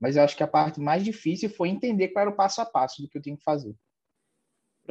Mas 0.00 0.16
eu 0.16 0.22
acho 0.22 0.34
que 0.34 0.42
a 0.42 0.48
parte 0.48 0.80
mais 0.80 1.04
difícil 1.04 1.50
foi 1.50 1.68
entender 1.68 2.08
qual 2.08 2.22
era 2.22 2.30
o 2.30 2.36
passo 2.36 2.62
a 2.62 2.64
passo 2.64 3.02
do 3.02 3.08
que 3.10 3.18
eu 3.18 3.22
tinha 3.22 3.36
que 3.36 3.42
fazer 3.42 3.74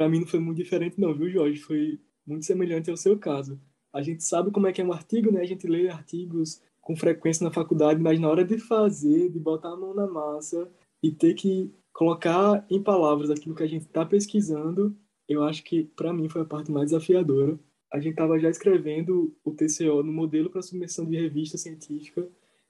para 0.00 0.08
mim 0.08 0.20
não 0.20 0.26
foi 0.26 0.40
muito 0.40 0.56
diferente 0.56 0.98
não, 0.98 1.12
viu, 1.12 1.28
Jorge? 1.28 1.60
Foi 1.60 2.00
muito 2.26 2.46
semelhante 2.46 2.90
ao 2.90 2.96
seu 2.96 3.18
caso. 3.18 3.60
A 3.92 4.00
gente 4.00 4.24
sabe 4.24 4.50
como 4.50 4.66
é 4.66 4.72
que 4.72 4.80
é 4.80 4.84
um 4.84 4.94
artigo, 4.94 5.30
né? 5.30 5.42
A 5.42 5.44
gente 5.44 5.66
lê 5.66 5.90
artigos 5.90 6.62
com 6.80 6.96
frequência 6.96 7.44
na 7.44 7.50
faculdade, 7.50 8.00
mas 8.00 8.18
na 8.18 8.26
hora 8.26 8.42
de 8.42 8.56
fazer, 8.56 9.28
de 9.28 9.38
botar 9.38 9.68
a 9.68 9.76
mão 9.76 9.92
na 9.92 10.06
massa 10.06 10.72
e 11.02 11.12
ter 11.12 11.34
que 11.34 11.70
colocar 11.92 12.64
em 12.70 12.82
palavras 12.82 13.28
aquilo 13.28 13.54
que 13.54 13.62
a 13.62 13.66
gente 13.66 13.82
está 13.82 14.06
pesquisando, 14.06 14.96
eu 15.28 15.44
acho 15.44 15.62
que 15.62 15.84
para 15.84 16.14
mim 16.14 16.30
foi 16.30 16.40
a 16.40 16.46
parte 16.46 16.72
mais 16.72 16.86
desafiadora. 16.86 17.60
A 17.92 18.00
gente 18.00 18.12
estava 18.12 18.38
já 18.38 18.48
escrevendo 18.48 19.36
o 19.44 19.50
TCO 19.50 20.02
no 20.02 20.10
modelo 20.10 20.48
para 20.48 20.62
submissão 20.62 21.04
de 21.04 21.20
revista 21.20 21.58
científica 21.58 22.26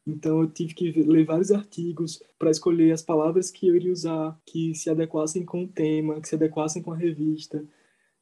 então 0.07 0.41
eu 0.41 0.49
tive 0.49 0.75
que 0.75 0.91
ler 1.03 1.25
vários 1.25 1.51
artigos 1.51 2.23
para 2.39 2.51
escolher 2.51 2.93
as 2.93 3.03
palavras 3.03 3.51
que 3.51 3.69
eu 3.69 3.77
iria 3.77 3.93
usar, 3.93 4.39
que 4.47 4.75
se 4.75 4.91
adequassem 4.91 5.45
com 5.45 5.65
o 5.65 5.69
tema, 5.69 6.21
que 6.21 6.29
se 6.29 6.35
adequassem 6.35 6.83
com 6.83 6.93
a 6.93 6.97
revista. 6.97 7.65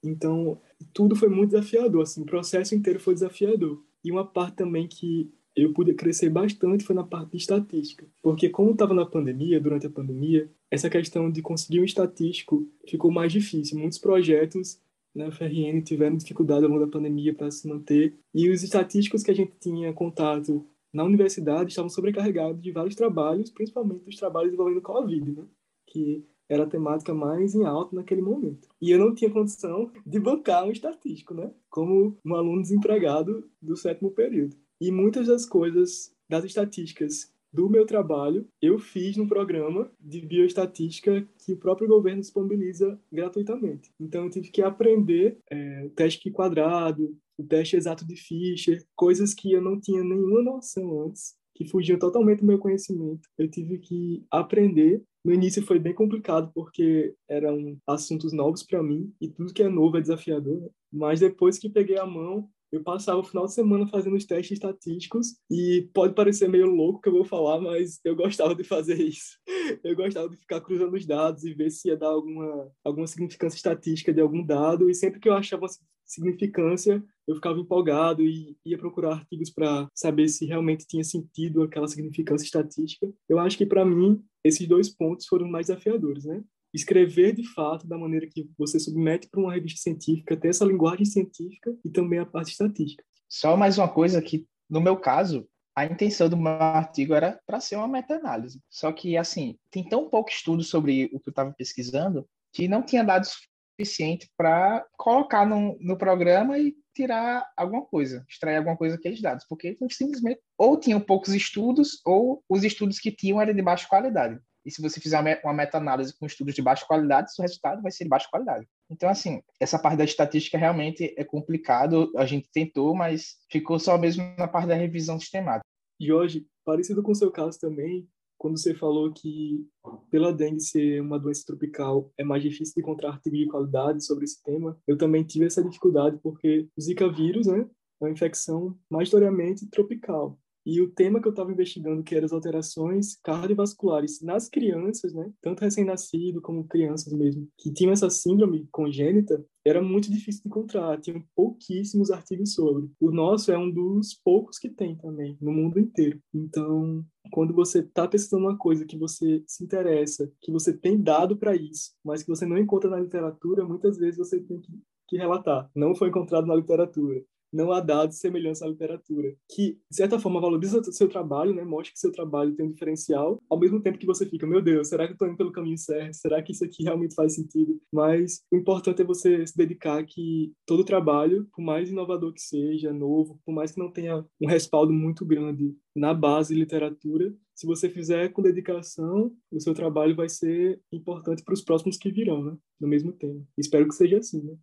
Então 0.02 0.60
tudo 0.92 1.16
foi 1.16 1.28
muito 1.28 1.50
desafiador, 1.50 2.02
assim, 2.02 2.22
o 2.22 2.26
processo 2.26 2.74
inteiro 2.74 3.00
foi 3.00 3.14
desafiador. 3.14 3.82
E 4.04 4.10
uma 4.10 4.24
parte 4.24 4.56
também 4.56 4.86
que 4.86 5.30
eu 5.56 5.72
pude 5.72 5.92
crescer 5.94 6.30
bastante 6.30 6.84
foi 6.84 6.94
na 6.94 7.02
parte 7.02 7.32
de 7.32 7.38
estatística, 7.38 8.06
porque 8.22 8.48
como 8.48 8.70
estava 8.70 8.94
na 8.94 9.04
pandemia, 9.04 9.60
durante 9.60 9.86
a 9.86 9.90
pandemia, 9.90 10.48
essa 10.70 10.88
questão 10.88 11.30
de 11.30 11.42
conseguir 11.42 11.80
um 11.80 11.84
estatístico 11.84 12.66
ficou 12.86 13.10
mais 13.10 13.32
difícil. 13.32 13.78
Muitos 13.78 13.98
projetos 13.98 14.78
na 15.14 15.32
FRN 15.32 15.80
tiveram 15.82 16.16
dificuldade 16.16 16.64
ao 16.64 16.70
longo 16.70 16.84
da 16.84 16.90
pandemia 16.90 17.34
para 17.34 17.50
se 17.50 17.66
manter, 17.66 18.14
e 18.32 18.48
os 18.48 18.62
estatísticos 18.62 19.22
que 19.22 19.30
a 19.30 19.34
gente 19.34 19.52
tinha 19.58 19.92
contato 19.92 20.64
na 20.98 21.04
universidade 21.04 21.70
estavam 21.70 21.88
sobrecarregados 21.88 22.60
de 22.60 22.72
vários 22.72 22.96
trabalhos, 22.96 23.50
principalmente 23.50 24.08
os 24.08 24.16
trabalhos 24.16 24.52
envolvendo 24.52 24.82
Covid, 24.82 25.30
né? 25.30 25.44
que 25.86 26.24
era 26.48 26.64
a 26.64 26.68
temática 26.68 27.14
mais 27.14 27.54
em 27.54 27.64
alta 27.64 27.94
naquele 27.94 28.20
momento. 28.20 28.68
E 28.82 28.90
eu 28.90 28.98
não 28.98 29.14
tinha 29.14 29.30
condição 29.30 29.92
de 30.04 30.18
bancar 30.18 30.66
um 30.66 30.72
estatístico, 30.72 31.34
né? 31.34 31.52
como 31.70 32.16
um 32.24 32.34
aluno 32.34 32.62
desempregado 32.62 33.48
do 33.62 33.76
sétimo 33.76 34.10
período. 34.10 34.56
E 34.80 34.90
muitas 34.90 35.28
das 35.28 35.46
coisas 35.46 36.12
das 36.28 36.44
estatísticas 36.44 37.32
do 37.52 37.68
meu 37.68 37.86
trabalho, 37.86 38.46
eu 38.60 38.78
fiz 38.78 39.16
no 39.16 39.26
programa 39.26 39.90
de 40.00 40.20
bioestatística 40.20 41.26
que 41.38 41.52
o 41.52 41.58
próprio 41.58 41.88
governo 41.88 42.20
disponibiliza 42.20 42.98
gratuitamente. 43.10 43.90
Então, 43.98 44.24
eu 44.24 44.30
tive 44.30 44.50
que 44.50 44.62
aprender 44.62 45.38
é, 45.50 45.88
teste 45.94 46.30
quadrado, 46.30 47.16
o 47.38 47.44
teste 47.44 47.76
exato 47.76 48.06
de 48.06 48.16
Fischer, 48.16 48.84
coisas 48.96 49.32
que 49.32 49.52
eu 49.52 49.62
não 49.62 49.80
tinha 49.80 50.02
nenhuma 50.02 50.42
noção 50.42 51.06
antes, 51.06 51.36
que 51.54 51.66
fugiam 51.66 51.98
totalmente 51.98 52.40
do 52.40 52.46
meu 52.46 52.58
conhecimento. 52.58 53.28
Eu 53.36 53.50
tive 53.50 53.78
que 53.78 54.24
aprender. 54.30 55.02
No 55.24 55.32
início 55.32 55.62
foi 55.62 55.78
bem 55.78 55.92
complicado 55.92 56.50
porque 56.54 57.14
eram 57.28 57.76
assuntos 57.86 58.32
novos 58.32 58.62
para 58.62 58.82
mim 58.82 59.12
e 59.20 59.28
tudo 59.28 59.52
que 59.52 59.62
é 59.62 59.68
novo 59.68 59.96
é 59.96 60.00
desafiador. 60.00 60.70
Mas 60.92 61.20
depois 61.20 61.58
que 61.58 61.68
peguei 61.68 61.98
a 61.98 62.06
mão, 62.06 62.48
eu 62.70 62.82
passava 62.82 63.18
o 63.18 63.24
final 63.24 63.46
de 63.46 63.54
semana 63.54 63.86
fazendo 63.86 64.16
os 64.16 64.24
testes 64.24 64.52
estatísticos 64.52 65.36
e 65.50 65.88
pode 65.94 66.14
parecer 66.14 66.48
meio 66.48 66.66
louco 66.66 67.00
que 67.00 67.08
eu 67.08 67.12
vou 67.12 67.24
falar, 67.24 67.60
mas 67.60 68.00
eu 68.04 68.14
gostava 68.14 68.54
de 68.54 68.64
fazer 68.64 69.00
isso. 69.00 69.38
Eu 69.84 69.94
gostava 69.94 70.28
de 70.30 70.36
ficar 70.36 70.62
cruzando 70.62 70.94
os 70.94 71.04
dados 71.04 71.44
e 71.44 71.52
ver 71.52 71.70
se 71.70 71.88
ia 71.88 71.96
dar 71.96 72.08
alguma, 72.08 72.72
alguma 72.82 73.06
significância 73.06 73.56
estatística 73.56 74.12
de 74.12 74.20
algum 74.20 74.42
dado 74.42 74.88
e 74.88 74.94
sempre 74.94 75.20
que 75.20 75.28
eu 75.28 75.34
achava 75.34 75.66
significância, 76.06 77.04
eu 77.26 77.34
ficava 77.34 77.58
empolgado 77.58 78.22
e 78.22 78.56
ia 78.64 78.78
procurar 78.78 79.12
artigos 79.12 79.50
para 79.50 79.86
saber 79.94 80.28
se 80.28 80.46
realmente 80.46 80.86
tinha 80.86 81.04
sentido 81.04 81.62
aquela 81.62 81.86
significância 81.86 82.46
estatística. 82.46 83.12
Eu 83.28 83.38
acho 83.38 83.58
que 83.58 83.66
para 83.66 83.84
mim 83.84 84.24
esses 84.42 84.66
dois 84.66 84.88
pontos 84.88 85.26
foram 85.26 85.46
mais 85.46 85.66
desafiadores, 85.66 86.24
né? 86.24 86.42
Escrever 86.72 87.34
de 87.34 87.46
fato 87.52 87.86
da 87.86 87.98
maneira 87.98 88.26
que 88.26 88.48
você 88.56 88.78
submete 88.78 89.28
para 89.28 89.40
uma 89.40 89.52
revista 89.52 89.80
científica, 89.82 90.36
ter 90.36 90.48
essa 90.48 90.64
linguagem 90.64 91.04
científica 91.04 91.74
e 91.84 91.90
também 91.90 92.18
a 92.18 92.26
parte 92.26 92.52
estatística. 92.52 93.04
Só 93.28 93.56
mais 93.56 93.78
uma 93.78 93.88
coisa 93.88 94.22
que, 94.22 94.46
no 94.68 94.80
meu 94.80 94.96
caso, 94.96 95.48
a 95.76 95.84
intenção 95.84 96.28
do 96.28 96.36
meu 96.36 96.52
artigo 96.52 97.14
era 97.14 97.38
para 97.46 97.60
ser 97.60 97.76
uma 97.76 97.86
meta-análise. 97.86 98.60
Só 98.68 98.90
que, 98.90 99.16
assim, 99.16 99.56
tem 99.70 99.88
tão 99.88 100.08
pouco 100.08 100.30
estudo 100.30 100.62
sobre 100.62 101.04
o 101.12 101.20
que 101.20 101.28
eu 101.28 101.30
estava 101.30 101.52
pesquisando 101.52 102.28
que 102.52 102.66
não 102.66 102.82
tinha 102.82 103.04
dados 103.04 103.36
suficiente 103.78 104.28
para 104.36 104.84
colocar 104.96 105.46
no, 105.46 105.78
no 105.80 105.96
programa 105.96 106.58
e 106.58 106.74
tirar 106.94 107.46
alguma 107.56 107.84
coisa, 107.84 108.24
extrair 108.28 108.56
alguma 108.56 108.76
coisa 108.76 108.96
daqueles 108.96 109.22
dados, 109.22 109.44
porque 109.48 109.76
simplesmente 109.90 110.40
ou 110.56 110.76
tinham 110.76 111.00
poucos 111.00 111.32
estudos 111.32 112.00
ou 112.04 112.42
os 112.48 112.64
estudos 112.64 112.98
que 112.98 113.12
tinham 113.12 113.40
eram 113.40 113.54
de 113.54 113.62
baixa 113.62 113.86
qualidade. 113.86 114.40
E 114.64 114.70
se 114.70 114.82
você 114.82 115.00
fizer 115.00 115.40
uma 115.44 115.52
meta-análise 115.52 116.16
com 116.18 116.26
estudos 116.26 116.54
de 116.54 116.62
baixa 116.62 116.84
qualidade, 116.86 117.34
seu 117.34 117.42
resultado 117.42 117.82
vai 117.82 117.90
ser 117.90 118.04
de 118.04 118.10
baixa 118.10 118.28
qualidade. 118.30 118.66
Então, 118.90 119.08
assim, 119.08 119.40
essa 119.60 119.78
parte 119.78 119.98
da 119.98 120.04
estatística 120.04 120.58
realmente 120.58 121.14
é 121.16 121.24
complicado. 121.24 122.12
A 122.16 122.26
gente 122.26 122.50
tentou, 122.52 122.94
mas 122.94 123.36
ficou 123.50 123.78
só 123.78 123.96
mesmo 123.96 124.22
na 124.36 124.48
parte 124.48 124.68
da 124.68 124.74
revisão 124.74 125.18
sistemática. 125.18 125.64
E 126.00 126.12
hoje, 126.12 126.46
parecido 126.64 127.02
com 127.02 127.12
o 127.12 127.14
seu 127.14 127.30
caso 127.30 127.58
também, 127.58 128.08
quando 128.38 128.58
você 128.58 128.72
falou 128.72 129.12
que 129.12 129.66
pela 130.10 130.32
dengue 130.32 130.60
ser 130.60 131.02
uma 131.02 131.18
doença 131.18 131.44
tropical 131.44 132.12
é 132.16 132.22
mais 132.22 132.42
difícil 132.42 132.74
de 132.74 132.80
encontrar 132.80 133.10
artigo 133.10 133.36
de 133.36 133.48
qualidade 133.48 134.04
sobre 134.04 134.24
esse 134.24 134.40
tema, 134.42 134.78
eu 134.86 134.96
também 134.96 135.24
tive 135.24 135.46
essa 135.46 135.62
dificuldade 135.62 136.18
porque 136.22 136.68
o 136.76 136.80
Zika 136.80 137.10
vírus, 137.10 137.48
né, 137.48 137.68
é 138.00 138.04
uma 138.04 138.10
infecção 138.10 138.78
majoritariamente 138.88 139.66
tropical. 139.66 140.38
E 140.70 140.82
o 140.82 140.90
tema 140.90 141.18
que 141.18 141.26
eu 141.26 141.30
estava 141.30 141.50
investigando, 141.50 142.02
que 142.02 142.14
eram 142.14 142.26
as 142.26 142.32
alterações 142.32 143.18
cardiovasculares 143.22 144.20
nas 144.20 144.50
crianças, 144.50 145.14
né, 145.14 145.32
tanto 145.40 145.64
recém-nascido 145.64 146.42
como 146.42 146.68
crianças 146.68 147.10
mesmo, 147.10 147.48
que 147.56 147.72
tinham 147.72 147.90
essa 147.90 148.10
síndrome 148.10 148.68
congênita, 148.70 149.42
era 149.64 149.80
muito 149.80 150.10
difícil 150.12 150.42
de 150.42 150.48
encontrar, 150.48 151.00
tinham 151.00 151.24
pouquíssimos 151.34 152.10
artigos 152.10 152.52
sobre. 152.52 152.90
O 153.00 153.10
nosso 153.10 153.50
é 153.50 153.56
um 153.56 153.70
dos 153.70 154.12
poucos 154.22 154.58
que 154.58 154.68
tem 154.68 154.94
também, 154.94 155.38
no 155.40 155.52
mundo 155.52 155.80
inteiro. 155.80 156.20
Então, 156.34 157.02
quando 157.32 157.54
você 157.54 157.78
está 157.78 158.06
pesquisando 158.06 158.44
uma 158.44 158.58
coisa 158.58 158.84
que 158.84 158.98
você 158.98 159.42
se 159.46 159.64
interessa, 159.64 160.30
que 160.38 160.52
você 160.52 160.76
tem 160.76 161.00
dado 161.00 161.34
para 161.38 161.56
isso, 161.56 161.92
mas 162.04 162.22
que 162.22 162.28
você 162.28 162.44
não 162.44 162.58
encontra 162.58 162.90
na 162.90 163.00
literatura, 163.00 163.64
muitas 163.64 163.96
vezes 163.96 164.18
você 164.18 164.38
tem 164.38 164.60
que, 164.60 164.70
que 165.08 165.16
relatar. 165.16 165.70
Não 165.74 165.94
foi 165.94 166.10
encontrado 166.10 166.46
na 166.46 166.56
literatura 166.56 167.24
não 167.52 167.72
há 167.72 167.80
dados 167.80 168.18
semelhantes 168.18 168.62
à 168.62 168.66
literatura, 168.66 169.34
que, 169.50 169.78
de 169.90 169.96
certa 169.96 170.18
forma, 170.18 170.40
valoriza 170.40 170.82
seu 170.84 171.08
trabalho, 171.08 171.54
né? 171.54 171.64
mostra 171.64 171.92
que 171.92 171.98
seu 171.98 172.12
trabalho 172.12 172.54
tem 172.54 172.66
um 172.66 172.72
diferencial, 172.72 173.42
ao 173.48 173.58
mesmo 173.58 173.80
tempo 173.80 173.98
que 173.98 174.06
você 174.06 174.26
fica, 174.26 174.46
meu 174.46 174.62
Deus, 174.62 174.88
será 174.88 175.06
que 175.06 175.12
eu 175.12 175.14
estou 175.14 175.28
indo 175.28 175.36
pelo 175.36 175.52
caminho 175.52 175.78
certo? 175.78 176.14
Será 176.14 176.42
que 176.42 176.52
isso 176.52 176.64
aqui 176.64 176.82
realmente 176.82 177.14
faz 177.14 177.34
sentido? 177.34 177.80
Mas 177.92 178.42
o 178.50 178.56
importante 178.56 179.02
é 179.02 179.04
você 179.04 179.46
se 179.46 179.56
dedicar 179.56 180.04
que 180.04 180.52
todo 180.66 180.84
trabalho, 180.84 181.48
por 181.54 181.62
mais 181.62 181.90
inovador 181.90 182.32
que 182.32 182.40
seja, 182.40 182.92
novo, 182.92 183.40
por 183.44 183.54
mais 183.54 183.72
que 183.72 183.78
não 183.78 183.90
tenha 183.90 184.24
um 184.40 184.46
respaldo 184.46 184.92
muito 184.92 185.24
grande 185.24 185.74
na 185.94 186.14
base 186.14 186.54
literatura, 186.54 187.34
se 187.54 187.66
você 187.66 187.88
fizer 187.88 188.28
com 188.28 188.40
dedicação, 188.40 189.32
o 189.50 189.60
seu 189.60 189.74
trabalho 189.74 190.14
vai 190.14 190.28
ser 190.28 190.80
importante 190.92 191.42
para 191.42 191.54
os 191.54 191.60
próximos 191.60 191.96
que 191.96 192.12
virão, 192.12 192.44
né? 192.44 192.56
No 192.80 192.86
mesmo 192.86 193.10
tema. 193.12 193.44
Espero 193.58 193.88
que 193.88 193.94
seja 193.96 194.18
assim, 194.18 194.40
né? 194.44 194.56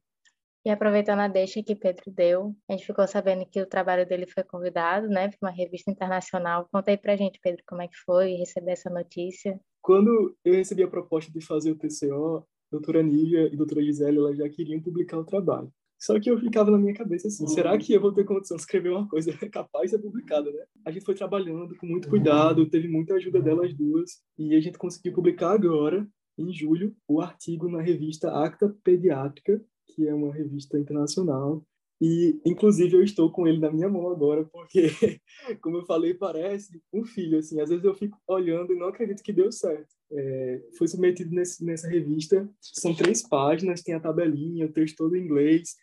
E 0.65 0.69
aproveitando 0.71 1.19
a 1.19 1.27
deixa 1.27 1.61
que 1.61 1.75
Pedro 1.75 2.11
deu, 2.11 2.55
a 2.67 2.73
gente 2.73 2.87
ficou 2.87 3.07
sabendo 3.07 3.45
que 3.45 3.61
o 3.61 3.67
trabalho 3.67 4.03
dele 4.07 4.25
foi 4.25 4.43
convidado, 4.43 5.07
né, 5.07 5.29
para 5.29 5.37
uma 5.47 5.55
revista 5.55 5.91
internacional. 5.91 6.67
Conta 6.71 6.89
aí 6.89 6.97
pra 6.97 7.15
gente, 7.15 7.39
Pedro, 7.39 7.61
como 7.67 7.83
é 7.83 7.87
que 7.87 7.97
foi 8.03 8.33
receber 8.33 8.71
essa 8.71 8.89
notícia. 8.89 9.59
Quando 9.79 10.35
eu 10.43 10.53
recebi 10.55 10.81
a 10.81 10.87
proposta 10.87 11.31
de 11.31 11.39
fazer 11.45 11.71
o 11.71 11.75
TCO, 11.75 12.37
a 12.37 12.43
doutora 12.71 13.03
Nívia 13.03 13.47
e 13.47 13.53
a 13.53 13.57
doutora 13.57 13.83
Gisele, 13.83 14.17
elas 14.17 14.37
já 14.37 14.49
queriam 14.49 14.81
publicar 14.81 15.19
o 15.19 15.23
trabalho. 15.23 15.71
Só 15.99 16.19
que 16.19 16.31
eu 16.31 16.39
ficava 16.39 16.71
na 16.71 16.79
minha 16.79 16.95
cabeça 16.95 17.27
assim, 17.27 17.47
será 17.47 17.77
que 17.77 17.93
eu 17.93 18.01
vou 18.01 18.11
ter 18.11 18.25
condição 18.25 18.57
de 18.57 18.63
escrever 18.63 18.89
uma 18.89 19.07
coisa 19.07 19.31
capaz 19.49 19.91
de 19.91 19.97
ser 19.97 20.01
publicada, 20.01 20.51
né? 20.51 20.63
A 20.83 20.91
gente 20.91 21.05
foi 21.05 21.13
trabalhando 21.13 21.75
com 21.77 21.85
muito 21.85 22.09
cuidado, 22.09 22.67
teve 22.67 22.87
muita 22.87 23.13
ajuda 23.13 23.39
delas 23.39 23.71
duas, 23.73 24.19
e 24.37 24.55
a 24.55 24.59
gente 24.59 24.79
conseguiu 24.79 25.13
publicar 25.13 25.51
agora, 25.51 26.07
em 26.37 26.51
julho, 26.51 26.95
o 27.07 27.21
artigo 27.21 27.69
na 27.69 27.81
revista 27.81 28.31
Acta 28.31 28.75
Pediátrica, 28.83 29.63
que 29.95 30.07
é 30.07 30.13
uma 30.13 30.33
revista 30.33 30.77
internacional. 30.77 31.63
E, 32.01 32.39
inclusive, 32.45 32.95
eu 32.95 33.03
estou 33.03 33.31
com 33.31 33.47
ele 33.47 33.59
na 33.59 33.71
minha 33.71 33.87
mão 33.87 34.09
agora, 34.09 34.43
porque, 34.43 34.87
como 35.61 35.77
eu 35.77 35.85
falei, 35.85 36.13
parece 36.13 36.81
um 36.93 37.05
filho, 37.05 37.39
assim. 37.39 37.61
Às 37.61 37.69
vezes 37.69 37.85
eu 37.85 37.95
fico 37.95 38.19
olhando 38.27 38.73
e 38.73 38.77
não 38.77 38.87
acredito 38.87 39.23
que 39.23 39.31
deu 39.31 39.51
certo. 39.51 39.95
É, 40.11 40.61
foi 40.77 40.87
submetido 40.87 41.33
nesse, 41.33 41.63
nessa 41.63 41.87
revista. 41.87 42.49
São 42.59 42.93
três 42.93 43.25
páginas, 43.27 43.81
tem 43.81 43.95
a 43.95 43.99
tabelinha, 43.99 44.65
o 44.65 44.71
texto 44.71 44.97
todo 44.97 45.15
em 45.15 45.23
inglês. 45.23 45.75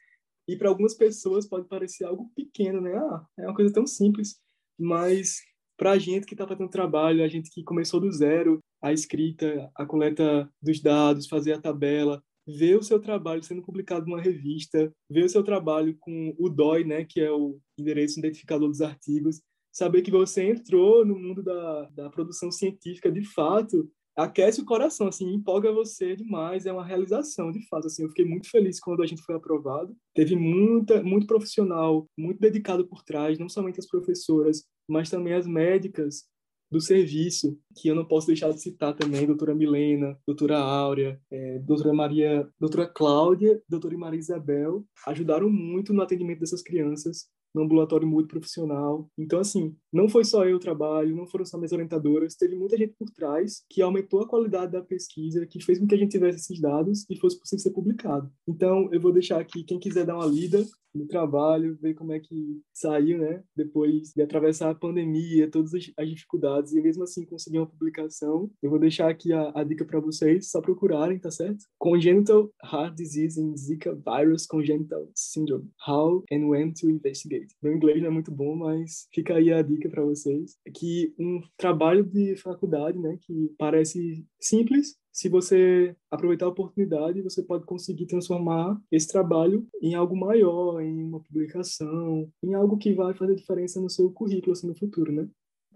E 0.47 0.57
para 0.57 0.69
algumas 0.69 0.95
pessoas 0.95 1.49
pode 1.49 1.67
parecer 1.67 2.05
algo 2.05 2.31
pequeno, 2.37 2.81
né? 2.81 2.95
Ah, 2.95 3.27
é 3.39 3.47
uma 3.47 3.55
coisa 3.55 3.73
tão 3.73 3.87
simples. 3.87 4.37
Mas 4.79 5.39
para 5.79 5.93
a 5.93 5.99
gente 5.99 6.27
que 6.27 6.35
está 6.35 6.47
fazendo 6.47 6.69
trabalho, 6.69 7.25
a 7.25 7.29
gente 7.29 7.51
que 7.51 7.65
começou 7.65 8.01
do 8.01 8.13
zero, 8.13 8.59
a 8.83 8.93
escrita, 8.93 9.71
a 9.75 9.87
coleta 9.87 10.49
dos 10.61 10.81
dados, 10.81 11.27
fazer 11.27 11.53
a 11.53 11.61
tabela, 11.61 12.23
ver 12.47 12.77
o 12.77 12.83
seu 12.83 12.99
trabalho 12.99 13.43
sendo 13.43 13.63
publicado 13.63 14.07
numa 14.07 14.21
revista, 14.21 14.93
ver 15.09 15.25
o 15.25 15.29
seu 15.29 15.43
trabalho 15.43 15.97
com 15.99 16.35
o 16.39 16.49
DOI, 16.49 16.85
né, 16.85 17.05
que 17.05 17.21
é 17.21 17.31
o 17.31 17.59
endereço 17.79 18.19
identificador 18.19 18.69
dos 18.69 18.83
artigos, 18.83 19.41
saber 19.73 20.03
que 20.03 20.11
você 20.11 20.45
entrou 20.45 21.05
no 21.05 21.19
mundo 21.19 21.43
da, 21.43 21.85
da 21.91 22.11
produção 22.11 22.51
científica 22.51 23.11
de 23.11 23.25
fato, 23.25 23.91
aquece 24.17 24.61
o 24.61 24.65
coração, 24.65 25.09
assim, 25.09 25.33
empolga 25.33 25.73
você 25.73 26.15
demais, 26.15 26.67
é 26.67 26.73
uma 26.73 26.85
realização, 26.85 27.51
de 27.51 27.67
fato, 27.69 27.87
assim, 27.87 28.03
eu 28.03 28.09
fiquei 28.11 28.25
muito 28.25 28.51
feliz 28.51 28.79
quando 28.79 29.03
a 29.03 29.07
gente 29.07 29.23
foi 29.23 29.35
aprovado, 29.35 29.97
teve 30.15 30.37
muita, 30.37 31.03
muito 31.03 31.27
profissional, 31.27 32.07
muito 32.17 32.39
dedicado 32.39 32.87
por 32.87 33.03
trás, 33.03 33.39
não 33.39 33.49
somente 33.49 33.81
as 33.81 33.87
professoras, 33.87 34.65
mas 34.87 35.09
também 35.09 35.33
as 35.33 35.47
médicas, 35.47 36.25
do 36.73 36.81
serviço, 36.81 37.59
que 37.77 37.87
eu 37.87 37.95
não 37.95 38.07
posso 38.07 38.27
deixar 38.27 38.51
de 38.51 38.59
citar 38.61 38.97
também, 38.97 39.27
doutora 39.27 39.55
Milena, 39.55 40.19
doutora 40.27 40.59
Áurea, 40.59 41.21
é, 41.31 41.59
doutora 41.59 41.93
Maria, 41.93 42.49
doutora 42.59 42.87
Cláudia, 42.87 43.61
doutora 43.69 43.97
Maria 43.99 44.19
Isabel, 44.19 44.83
ajudaram 45.07 45.51
muito 45.51 45.93
no 45.93 46.01
atendimento 46.01 46.41
dessas 46.41 46.63
crianças, 46.63 47.27
no 47.55 47.63
ambulatório 47.63 48.07
multiprofissional. 48.07 49.09
Então, 49.19 49.39
assim, 49.39 49.75
não 49.93 50.09
foi 50.09 50.25
só 50.25 50.45
eu 50.45 50.57
o 50.57 50.61
trabalho, 50.61 51.15
não 51.15 51.27
foram 51.27 51.45
só 51.45 51.57
minhas 51.57 51.73
orientadoras, 51.73 52.35
teve 52.35 52.57
muita 52.57 52.77
gente 52.77 52.95
por 52.99 53.11
trás 53.11 53.65
que 53.69 53.83
aumentou 53.83 54.21
a 54.21 54.29
qualidade 54.29 54.73
da 54.73 54.83
pesquisa, 54.83 55.47
que 55.47 55.63
fez 55.63 55.79
com 55.79 55.87
que 55.87 55.95
a 55.95 55.99
gente 55.99 56.13
tivesse 56.13 56.39
esses 56.39 56.61
dados 56.61 57.05
e 57.11 57.19
fosse 57.19 57.39
possível 57.39 57.63
ser 57.63 57.71
publicado. 57.71 58.31
Então, 58.49 58.89
eu 58.93 59.01
vou 59.01 59.13
deixar 59.13 59.41
aqui, 59.41 59.65
quem 59.65 59.79
quiser 59.79 60.05
dar 60.05 60.17
uma 60.17 60.27
lida 60.27 60.65
no 60.95 61.07
trabalho, 61.07 61.79
ver 61.81 61.95
como 61.95 62.13
é 62.13 62.21
que 62.21 62.61
saiu, 62.73 63.19
né? 63.19 63.43
Depois 63.57 64.13
de 64.15 64.23
atravessar 64.23 64.71
a 64.71 64.75
pandemia, 64.75 65.51
todas 65.51 65.73
as 65.75 66.09
dificuldades, 66.09 66.73
e 66.73 66.81
mesmo 66.81 67.03
assim 67.03 67.25
conseguir 67.25 67.59
uma 67.59 67.67
publicação. 67.67 68.51
Eu 68.63 68.71
vou 68.71 68.79
deixar 68.79 69.09
aqui 69.09 69.33
a, 69.33 69.53
a 69.55 69.65
dica 69.65 69.85
para 69.85 70.01
vocês, 70.01 70.51
só 70.51 70.61
procurarem, 70.61 71.19
tá 71.19 71.31
certo? 71.31 71.65
Congenital 71.79 72.51
Heart 72.63 72.95
Disease 72.97 73.41
in 73.41 73.57
Zika 73.57 73.95
Virus 73.95 74.47
Congenital 74.47 75.09
Syndrome. 75.15 75.71
How 75.87 76.23
and 76.31 76.49
when 76.49 76.73
to 76.75 76.91
investigate. 76.91 77.42
Meu 77.63 77.75
inglês 77.75 78.01
não 78.01 78.09
é 78.09 78.11
muito 78.11 78.31
bom, 78.31 78.57
mas 78.57 79.09
fica 79.13 79.35
aí 79.35 79.53
a 79.53 79.63
dica 79.63 79.89
para 79.89 80.05
vocês. 80.05 80.57
É 80.67 80.71
que 80.71 81.15
um 81.19 81.41
trabalho 81.57 82.05
de 82.05 82.37
faculdade, 82.37 82.99
né, 82.99 83.19
que 83.23 83.55
parece 83.59 84.25
simples, 84.41 84.97
se 85.13 85.29
você 85.29 85.95
aproveitar 86.11 86.47
a 86.47 86.49
oportunidade, 86.49 87.21
você 87.23 87.43
pode 87.43 87.67
conseguir 87.67 88.07
transformar 88.07 88.81
esse 88.91 89.07
trabalho 89.07 89.67
em 89.83 89.95
algo 89.95 90.17
maior, 90.17 90.81
em 90.81 91.05
uma 91.05 91.21
publicação, 91.21 92.31
em 92.43 92.55
algo 92.55 92.79
que 92.79 92.95
vai 92.95 93.15
fazer 93.15 93.35
diferença 93.35 93.81
no 93.81 93.91
seu 93.91 94.11
currículo 94.11 94.53
assim, 94.53 94.67
no 94.67 94.75
futuro, 94.75 95.13
né? 95.13 95.29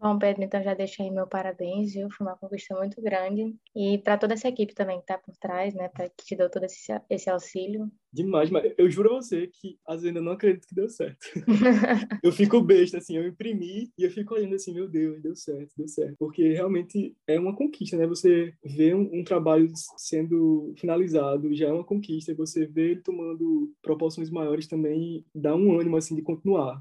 Bom, 0.07 0.21
Pedro, 0.21 0.45
então 0.45 0.62
já 0.62 0.73
deixei 0.73 1.11
meu 1.11 1.27
parabéns, 1.27 1.92
viu? 1.92 2.09
Foi 2.12 2.25
uma 2.25 2.37
conquista 2.37 2.77
muito 2.77 3.03
grande. 3.03 3.57
E 3.75 3.99
para 3.99 4.16
toda 4.16 4.35
essa 4.35 4.47
equipe 4.47 4.73
também 4.73 4.99
que 4.99 5.03
está 5.03 5.19
por 5.19 5.37
trás, 5.37 5.75
né, 5.75 5.88
para 5.88 6.09
que 6.09 6.25
te 6.25 6.37
deu 6.37 6.49
todo 6.49 6.62
esse, 6.62 6.92
esse 7.11 7.29
auxílio. 7.29 7.90
Demais, 8.12 8.49
mas 8.49 8.73
eu 8.79 8.88
juro 8.88 9.11
a 9.11 9.16
você 9.16 9.49
que 9.49 9.77
às 9.85 10.03
vezes 10.03 10.14
eu 10.14 10.23
não 10.23 10.31
acredito 10.31 10.69
que 10.69 10.77
deu 10.77 10.88
certo. 10.88 11.27
eu 12.23 12.31
fico 12.31 12.61
besta, 12.61 12.99
assim, 12.99 13.16
eu 13.16 13.27
imprimi 13.27 13.90
e 13.99 14.05
eu 14.05 14.11
fico 14.12 14.35
olhando 14.35 14.55
assim, 14.55 14.73
meu 14.73 14.88
Deus, 14.88 15.21
deu 15.21 15.35
certo, 15.35 15.73
deu 15.77 15.88
certo. 15.88 16.14
Porque 16.21 16.53
realmente 16.53 17.16
é 17.27 17.40
uma 17.40 17.57
conquista, 17.57 17.97
né? 17.97 18.07
Você 18.07 18.55
vê 18.64 18.95
um, 18.95 19.11
um 19.12 19.25
trabalho 19.25 19.69
sendo 19.97 20.73
finalizado, 20.79 21.53
já 21.53 21.66
é 21.66 21.73
uma 21.73 21.85
conquista, 21.85 22.31
e 22.31 22.37
você 22.37 22.64
vê 22.64 22.92
ele 22.92 23.03
tomando 23.03 23.73
proporções 23.83 24.31
maiores 24.31 24.69
também, 24.69 25.25
dá 25.35 25.57
um 25.57 25.77
ânimo, 25.77 25.97
assim, 25.97 26.14
de 26.14 26.23
continuar. 26.23 26.81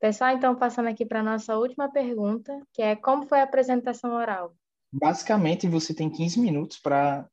Pessoal, 0.00 0.34
então, 0.34 0.56
passando 0.56 0.88
aqui 0.88 1.04
para 1.04 1.20
a 1.20 1.22
nossa 1.22 1.58
última 1.58 1.92
pergunta, 1.92 2.58
que 2.72 2.80
é 2.80 2.96
como 2.96 3.26
foi 3.26 3.38
a 3.38 3.42
apresentação 3.42 4.14
oral? 4.14 4.56
Basicamente, 4.90 5.68
você 5.68 5.92
tem 5.92 6.08
15 6.08 6.40
minutos 6.40 6.78
para 6.78 7.28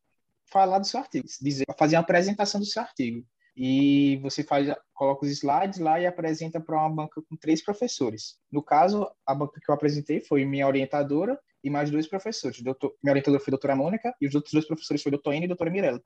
falar 0.51 0.79
do 0.79 0.85
seu 0.85 0.99
artigo, 0.99 1.25
dizer, 1.41 1.65
fazer 1.79 1.95
uma 1.95 2.01
apresentação 2.01 2.59
do 2.59 2.65
seu 2.65 2.81
artigo. 2.81 3.25
E 3.55 4.17
você 4.17 4.43
faz, 4.43 4.67
coloca 4.93 5.25
os 5.25 5.31
slides 5.31 5.79
lá 5.79 5.99
e 5.99 6.05
apresenta 6.05 6.59
para 6.59 6.75
uma 6.75 6.93
banca 6.93 7.21
com 7.27 7.37
três 7.37 7.63
professores. 7.63 8.37
No 8.51 8.61
caso, 8.61 9.09
a 9.25 9.33
banca 9.33 9.59
que 9.63 9.71
eu 9.71 9.73
apresentei 9.73 10.19
foi 10.19 10.43
minha 10.43 10.67
orientadora 10.67 11.39
e 11.63 11.69
mais 11.69 11.89
dois 11.89 12.05
professores. 12.05 12.61
Doutor, 12.61 12.93
minha 13.01 13.13
orientadora 13.13 13.41
foi 13.41 13.51
a 13.51 13.55
doutora 13.55 13.75
Mônica 13.77 14.13
e 14.21 14.27
os 14.27 14.35
outros 14.35 14.53
dois 14.53 14.67
professores 14.67 15.01
foram 15.01 15.15
o 15.15 15.17
doutor 15.17 15.33
N 15.33 15.41
e 15.41 15.45
a 15.45 15.47
doutora 15.47 15.71
Mirella, 15.71 16.01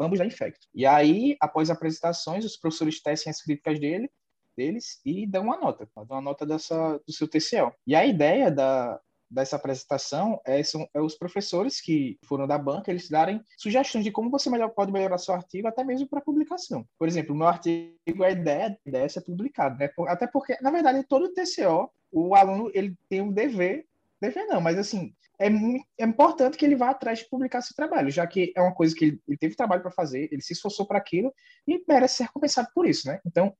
ambos 0.00 0.18
da 0.18 0.26
Infecto. 0.26 0.66
E 0.74 0.84
aí, 0.84 1.36
após 1.40 1.70
apresentações, 1.70 2.44
os 2.44 2.56
professores 2.56 3.00
testem 3.00 3.30
as 3.30 3.40
críticas 3.40 3.78
dele 3.78 4.10
deles 4.56 5.00
e 5.04 5.26
dão 5.26 5.44
uma 5.44 5.58
nota, 5.58 5.88
dão 5.94 6.16
uma 6.16 6.20
nota 6.20 6.46
dessa, 6.46 6.98
do 7.06 7.12
seu 7.12 7.28
TCL. 7.28 7.72
E 7.86 7.94
a 7.94 8.04
ideia 8.04 8.50
da, 8.50 9.00
dessa 9.30 9.56
apresentação 9.56 10.40
é, 10.44 10.62
são 10.62 10.88
é 10.92 11.00
os 11.00 11.14
professores 11.14 11.80
que 11.80 12.18
foram 12.24 12.46
da 12.46 12.58
banca, 12.58 12.90
eles 12.90 13.08
darem 13.08 13.40
sugestões 13.56 14.04
de 14.04 14.10
como 14.10 14.30
você 14.30 14.50
melhor, 14.50 14.70
pode 14.70 14.92
melhorar 14.92 15.18
seu 15.18 15.34
artigo, 15.34 15.68
até 15.68 15.84
mesmo 15.84 16.08
para 16.08 16.20
publicação. 16.20 16.84
Por 16.98 17.06
exemplo, 17.06 17.34
o 17.34 17.38
meu 17.38 17.46
artigo, 17.46 18.24
a 18.24 18.30
ideia, 18.30 18.78
a 18.84 18.88
ideia 18.88 19.04
é 19.04 19.08
ser 19.08 19.22
publicado, 19.22 19.78
né? 19.78 19.88
Até 20.08 20.26
porque, 20.26 20.56
na 20.60 20.70
verdade, 20.70 21.04
todo 21.04 21.26
o 21.26 21.32
TCO, 21.32 21.90
o 22.10 22.34
aluno 22.34 22.70
ele 22.74 22.96
tem 23.08 23.20
um 23.20 23.32
dever, 23.32 23.86
dever 24.20 24.46
não, 24.46 24.60
mas 24.60 24.76
assim, 24.76 25.14
é, 25.38 25.48
muito, 25.48 25.86
é 25.98 26.04
importante 26.04 26.58
que 26.58 26.64
ele 26.64 26.76
vá 26.76 26.90
atrás 26.90 27.20
de 27.20 27.28
publicar 27.28 27.62
seu 27.62 27.74
trabalho, 27.74 28.10
já 28.10 28.26
que 28.26 28.52
é 28.54 28.60
uma 28.60 28.74
coisa 28.74 28.94
que 28.94 29.06
ele, 29.06 29.20
ele 29.26 29.38
teve 29.38 29.54
trabalho 29.54 29.80
para 29.80 29.90
fazer, 29.90 30.28
ele 30.30 30.42
se 30.42 30.52
esforçou 30.52 30.86
para 30.86 30.98
aquilo 30.98 31.32
e 31.66 31.82
merece 31.88 32.16
ser 32.16 32.24
recompensado 32.24 32.68
por 32.74 32.86
isso, 32.86 33.06
né? 33.06 33.20
Então, 33.24 33.54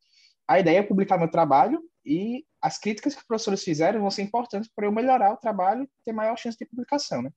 a 0.48 0.58
ideia 0.58 0.78
é 0.78 0.82
publicar 0.82 1.18
meu 1.18 1.30
trabalho 1.30 1.82
e 2.04 2.44
as 2.60 2.78
críticas 2.78 3.14
que 3.14 3.20
os 3.20 3.26
professores 3.26 3.62
fizeram 3.62 4.00
vão 4.00 4.10
ser 4.10 4.22
importantes 4.22 4.70
para 4.74 4.86
eu 4.86 4.92
melhorar 4.92 5.32
o 5.32 5.36
trabalho 5.36 5.84
e 5.84 6.04
ter 6.04 6.12
maior 6.12 6.36
chance 6.36 6.58
de 6.58 6.66
publicação, 6.66 7.22
né? 7.22 7.30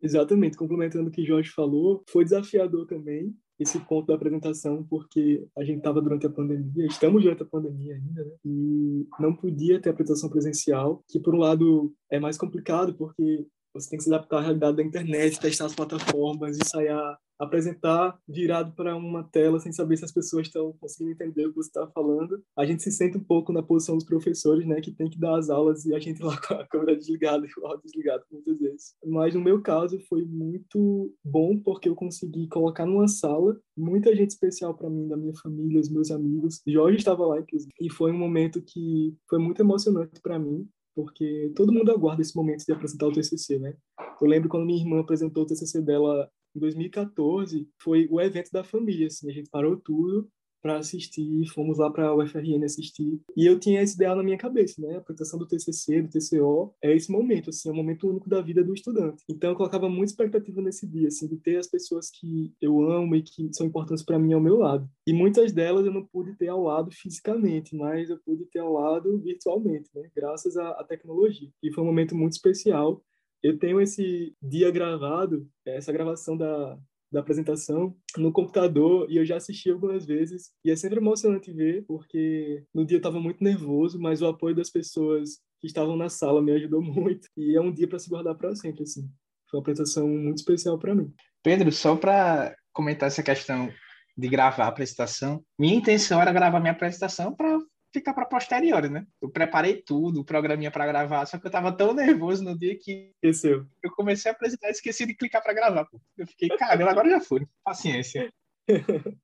Exatamente, 0.00 0.56
complementando 0.56 1.08
o 1.08 1.12
que 1.12 1.24
Jorge 1.24 1.50
falou, 1.50 2.04
foi 2.08 2.24
desafiador 2.24 2.86
também 2.86 3.34
esse 3.58 3.80
ponto 3.80 4.06
da 4.06 4.14
apresentação, 4.14 4.84
porque 4.84 5.46
a 5.56 5.64
gente 5.64 5.78
estava 5.78 6.02
durante 6.02 6.26
a 6.26 6.30
pandemia, 6.30 6.86
estamos 6.86 7.22
durante 7.22 7.42
a 7.42 7.46
pandemia 7.46 7.94
ainda, 7.94 8.24
né? 8.24 8.32
E 8.44 9.06
não 9.18 9.34
podia 9.34 9.80
ter 9.80 9.88
apresentação 9.88 10.28
presencial, 10.28 11.02
que 11.08 11.18
por 11.18 11.34
um 11.34 11.38
lado 11.38 11.94
é 12.10 12.20
mais 12.20 12.36
complicado, 12.36 12.94
porque 12.94 13.46
você 13.72 13.90
tem 13.90 13.96
que 13.98 14.04
se 14.04 14.12
adaptar 14.12 14.38
à 14.38 14.42
realidade 14.42 14.76
da 14.76 14.82
internet, 14.82 15.40
testar 15.40 15.66
as 15.66 15.74
plataformas, 15.74 16.58
ensaiar 16.58 17.18
apresentar 17.38 18.18
virado 18.28 18.72
para 18.74 18.96
uma 18.96 19.24
tela 19.24 19.58
sem 19.60 19.72
saber 19.72 19.96
se 19.96 20.04
as 20.04 20.12
pessoas 20.12 20.46
estão 20.46 20.72
conseguindo 20.80 21.12
entender 21.12 21.46
o 21.46 21.50
que 21.50 21.56
você 21.56 21.68
está 21.68 21.86
falando. 21.88 22.42
A 22.56 22.64
gente 22.64 22.82
se 22.82 22.90
sente 22.90 23.16
um 23.16 23.24
pouco 23.24 23.52
na 23.52 23.62
posição 23.62 23.96
dos 23.96 24.04
professores, 24.04 24.66
né, 24.66 24.80
que 24.80 24.92
tem 24.92 25.08
que 25.08 25.18
dar 25.18 25.38
as 25.38 25.50
aulas 25.50 25.84
e 25.84 25.94
a 25.94 25.98
gente 25.98 26.22
lá 26.22 26.36
com 26.40 26.54
a 26.54 26.66
câmera 26.66 26.96
desligada 26.96 27.46
e 27.46 27.60
o 27.60 27.66
áudio 27.66 27.82
desligado 27.84 28.24
muitas 28.30 28.58
vezes. 28.58 28.94
Mas 29.04 29.34
no 29.34 29.40
meu 29.40 29.62
caso 29.62 30.00
foi 30.08 30.24
muito 30.24 31.12
bom 31.24 31.58
porque 31.58 31.88
eu 31.88 31.94
consegui 31.94 32.48
colocar 32.48 32.86
numa 32.86 33.08
sala 33.08 33.58
muita 33.76 34.14
gente 34.14 34.30
especial 34.30 34.74
para 34.74 34.88
mim, 34.88 35.06
da 35.08 35.16
minha 35.16 35.34
família, 35.42 35.80
os 35.80 35.90
meus 35.90 36.10
amigos. 36.10 36.62
Jorge 36.66 36.98
estava 36.98 37.26
lá, 37.26 37.40
inclusive, 37.40 37.72
e 37.80 37.90
foi 37.90 38.12
um 38.12 38.18
momento 38.18 38.62
que 38.62 39.14
foi 39.28 39.38
muito 39.38 39.60
emocionante 39.60 40.20
para 40.22 40.38
mim, 40.38 40.66
porque 40.94 41.52
todo 41.54 41.72
mundo 41.72 41.90
aguarda 41.90 42.22
esse 42.22 42.34
momento 42.34 42.64
de 42.64 42.72
apresentar 42.72 43.06
o 43.06 43.12
TCC, 43.12 43.58
né? 43.58 43.76
Eu 44.20 44.26
lembro 44.26 44.48
quando 44.48 44.64
minha 44.64 44.80
irmã 44.80 45.00
apresentou 45.00 45.42
o 45.42 45.46
TCC 45.46 45.82
dela 45.82 46.28
em 46.56 46.60
2014 46.60 47.68
foi 47.80 48.08
o 48.10 48.20
evento 48.20 48.50
da 48.50 48.64
família, 48.64 49.06
assim, 49.06 49.30
a 49.30 49.32
gente 49.32 49.50
parou 49.50 49.76
tudo 49.76 50.28
para 50.66 50.78
assistir, 50.78 51.46
fomos 51.50 51.78
lá 51.78 51.88
para 51.88 52.08
a 52.08 52.14
UFRN 52.16 52.64
assistir. 52.64 53.20
E 53.36 53.46
eu 53.46 53.58
tinha 53.58 53.80
esse 53.80 53.94
ideal 53.94 54.16
na 54.16 54.22
minha 54.24 54.36
cabeça, 54.36 54.80
né? 54.82 54.96
A 54.96 54.98
apresentação 54.98 55.38
do 55.38 55.46
TCC, 55.46 56.02
do 56.02 56.08
TCO, 56.08 56.74
é 56.82 56.92
esse 56.92 57.10
momento, 57.12 57.50
assim, 57.50 57.68
é 57.68 57.72
o 57.72 57.74
momento 57.74 58.08
único 58.08 58.28
da 58.28 58.40
vida 58.40 58.64
do 58.64 58.74
estudante. 58.74 59.22
Então 59.28 59.50
eu 59.50 59.56
colocava 59.56 59.88
muita 59.88 60.10
expectativa 60.10 60.60
nesse 60.60 60.84
dia, 60.84 61.06
assim, 61.06 61.28
de 61.28 61.36
ter 61.36 61.56
as 61.58 61.68
pessoas 61.68 62.10
que 62.10 62.52
eu 62.60 62.82
amo 62.82 63.14
e 63.14 63.22
que 63.22 63.48
são 63.52 63.64
importantes 63.64 64.04
para 64.04 64.18
mim 64.18 64.32
ao 64.32 64.40
meu 64.40 64.56
lado. 64.56 64.88
E 65.06 65.12
muitas 65.12 65.52
delas 65.52 65.86
eu 65.86 65.92
não 65.92 66.04
pude 66.04 66.34
ter 66.34 66.48
ao 66.48 66.64
lado 66.64 66.90
fisicamente, 66.90 67.76
mas 67.76 68.10
eu 68.10 68.18
pude 68.18 68.44
ter 68.46 68.58
ao 68.58 68.72
lado 68.72 69.20
virtualmente, 69.20 69.88
né? 69.94 70.10
Graças 70.16 70.56
à, 70.56 70.70
à 70.70 70.82
tecnologia. 70.82 71.48
E 71.62 71.72
foi 71.72 71.84
um 71.84 71.86
momento 71.86 72.16
muito 72.16 72.32
especial 72.32 73.00
eu 73.46 73.58
tenho 73.58 73.80
esse 73.80 74.34
dia 74.42 74.70
gravado, 74.70 75.48
essa 75.64 75.92
gravação 75.92 76.36
da, 76.36 76.76
da 77.12 77.20
apresentação 77.20 77.96
no 78.16 78.32
computador 78.32 79.06
e 79.10 79.16
eu 79.16 79.24
já 79.24 79.36
assisti 79.36 79.70
algumas 79.70 80.04
vezes 80.04 80.50
e 80.64 80.70
é 80.70 80.76
sempre 80.76 80.98
emocionante 80.98 81.52
ver 81.52 81.84
porque 81.86 82.64
no 82.74 82.84
dia 82.84 82.96
eu 82.96 83.00
estava 83.00 83.20
muito 83.20 83.42
nervoso, 83.42 84.00
mas 84.00 84.20
o 84.20 84.26
apoio 84.26 84.54
das 84.54 84.70
pessoas 84.70 85.38
que 85.60 85.66
estavam 85.66 85.96
na 85.96 86.08
sala 86.08 86.42
me 86.42 86.52
ajudou 86.52 86.82
muito 86.82 87.28
e 87.36 87.56
é 87.56 87.60
um 87.60 87.72
dia 87.72 87.86
para 87.86 87.98
se 87.98 88.10
guardar 88.10 88.34
para 88.34 88.54
sempre 88.56 88.82
assim. 88.82 89.08
Foi 89.48 89.58
uma 89.58 89.62
apresentação 89.62 90.08
muito 90.08 90.38
especial 90.38 90.76
para 90.76 90.94
mim. 90.94 91.12
Pedro, 91.42 91.70
só 91.70 91.94
para 91.94 92.56
comentar 92.72 93.06
essa 93.06 93.22
questão 93.22 93.72
de 94.18 94.28
gravar 94.28 94.64
a 94.64 94.68
apresentação, 94.68 95.44
minha 95.56 95.76
intenção 95.76 96.20
era 96.20 96.32
gravar 96.32 96.58
minha 96.58 96.72
apresentação 96.72 97.32
para 97.32 97.56
ficar 97.98 98.12
para 98.12 98.26
posteriori, 98.26 98.88
né? 98.88 99.06
Eu 99.20 99.30
preparei 99.30 99.80
tudo, 99.80 100.20
o 100.20 100.24
programinha 100.24 100.70
para 100.70 100.86
gravar, 100.86 101.24
só 101.26 101.38
que 101.38 101.46
eu 101.46 101.50
tava 101.50 101.72
tão 101.72 101.94
nervoso 101.94 102.44
no 102.44 102.58
dia 102.58 102.76
que 102.78 103.12
Esqueceu. 103.22 103.66
eu 103.82 103.90
comecei 103.92 104.30
a 104.30 104.34
apresentar 104.34 104.68
e 104.68 104.72
esqueci 104.72 105.06
de 105.06 105.14
clicar 105.14 105.42
para 105.42 105.54
gravar. 105.54 105.86
Pô. 105.86 106.00
Eu 106.16 106.26
fiquei, 106.26 106.48
cara, 106.50 106.90
agora 106.90 107.08
já 107.08 107.20
foi. 107.20 107.46
Paciência. 107.64 108.30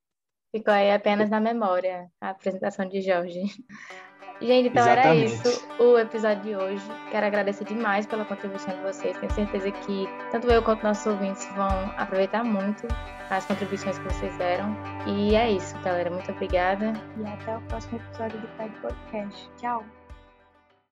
Ficou 0.55 0.73
aí 0.73 0.91
apenas 0.91 1.31
na 1.31 1.41
memória 1.41 2.11
a 2.21 2.31
apresentação 2.31 2.87
de 2.87 3.01
Jorge. 3.01 3.43
Gente, 4.41 4.69
então 4.69 4.83
Exatamente. 4.83 5.35
era 5.35 5.35
isso 5.35 5.69
o 5.79 5.99
episódio 5.99 6.43
de 6.43 6.57
hoje. 6.57 6.83
Quero 7.11 7.27
agradecer 7.27 7.65
demais 7.65 8.07
pela 8.07 8.25
contribuição 8.25 8.75
de 8.75 8.83
vocês. 8.83 9.17
Tenho 9.19 9.33
certeza 9.33 9.71
que 9.71 10.09
tanto 10.31 10.51
eu 10.51 10.63
quanto 10.63 10.83
nossos 10.83 11.07
ouvintes 11.07 11.47
vão 11.55 11.93
aproveitar 11.97 12.43
muito 12.45 12.87
as 13.31 13.47
contribuições 13.47 13.99
que 13.99 14.05
vocês 14.05 14.37
deram. 14.39 14.77
E 15.07 15.35
é 15.35 15.51
isso, 15.51 15.79
galera. 15.81 16.11
Muito 16.11 16.31
obrigada. 16.33 16.93
E 17.17 17.27
até 17.27 17.57
o 17.57 17.61
próximo 17.63 17.99
episódio 17.99 18.41
do 18.41 18.49
Pad 18.57 18.73
Podcast. 18.81 19.51
Tchau! 19.59 20.02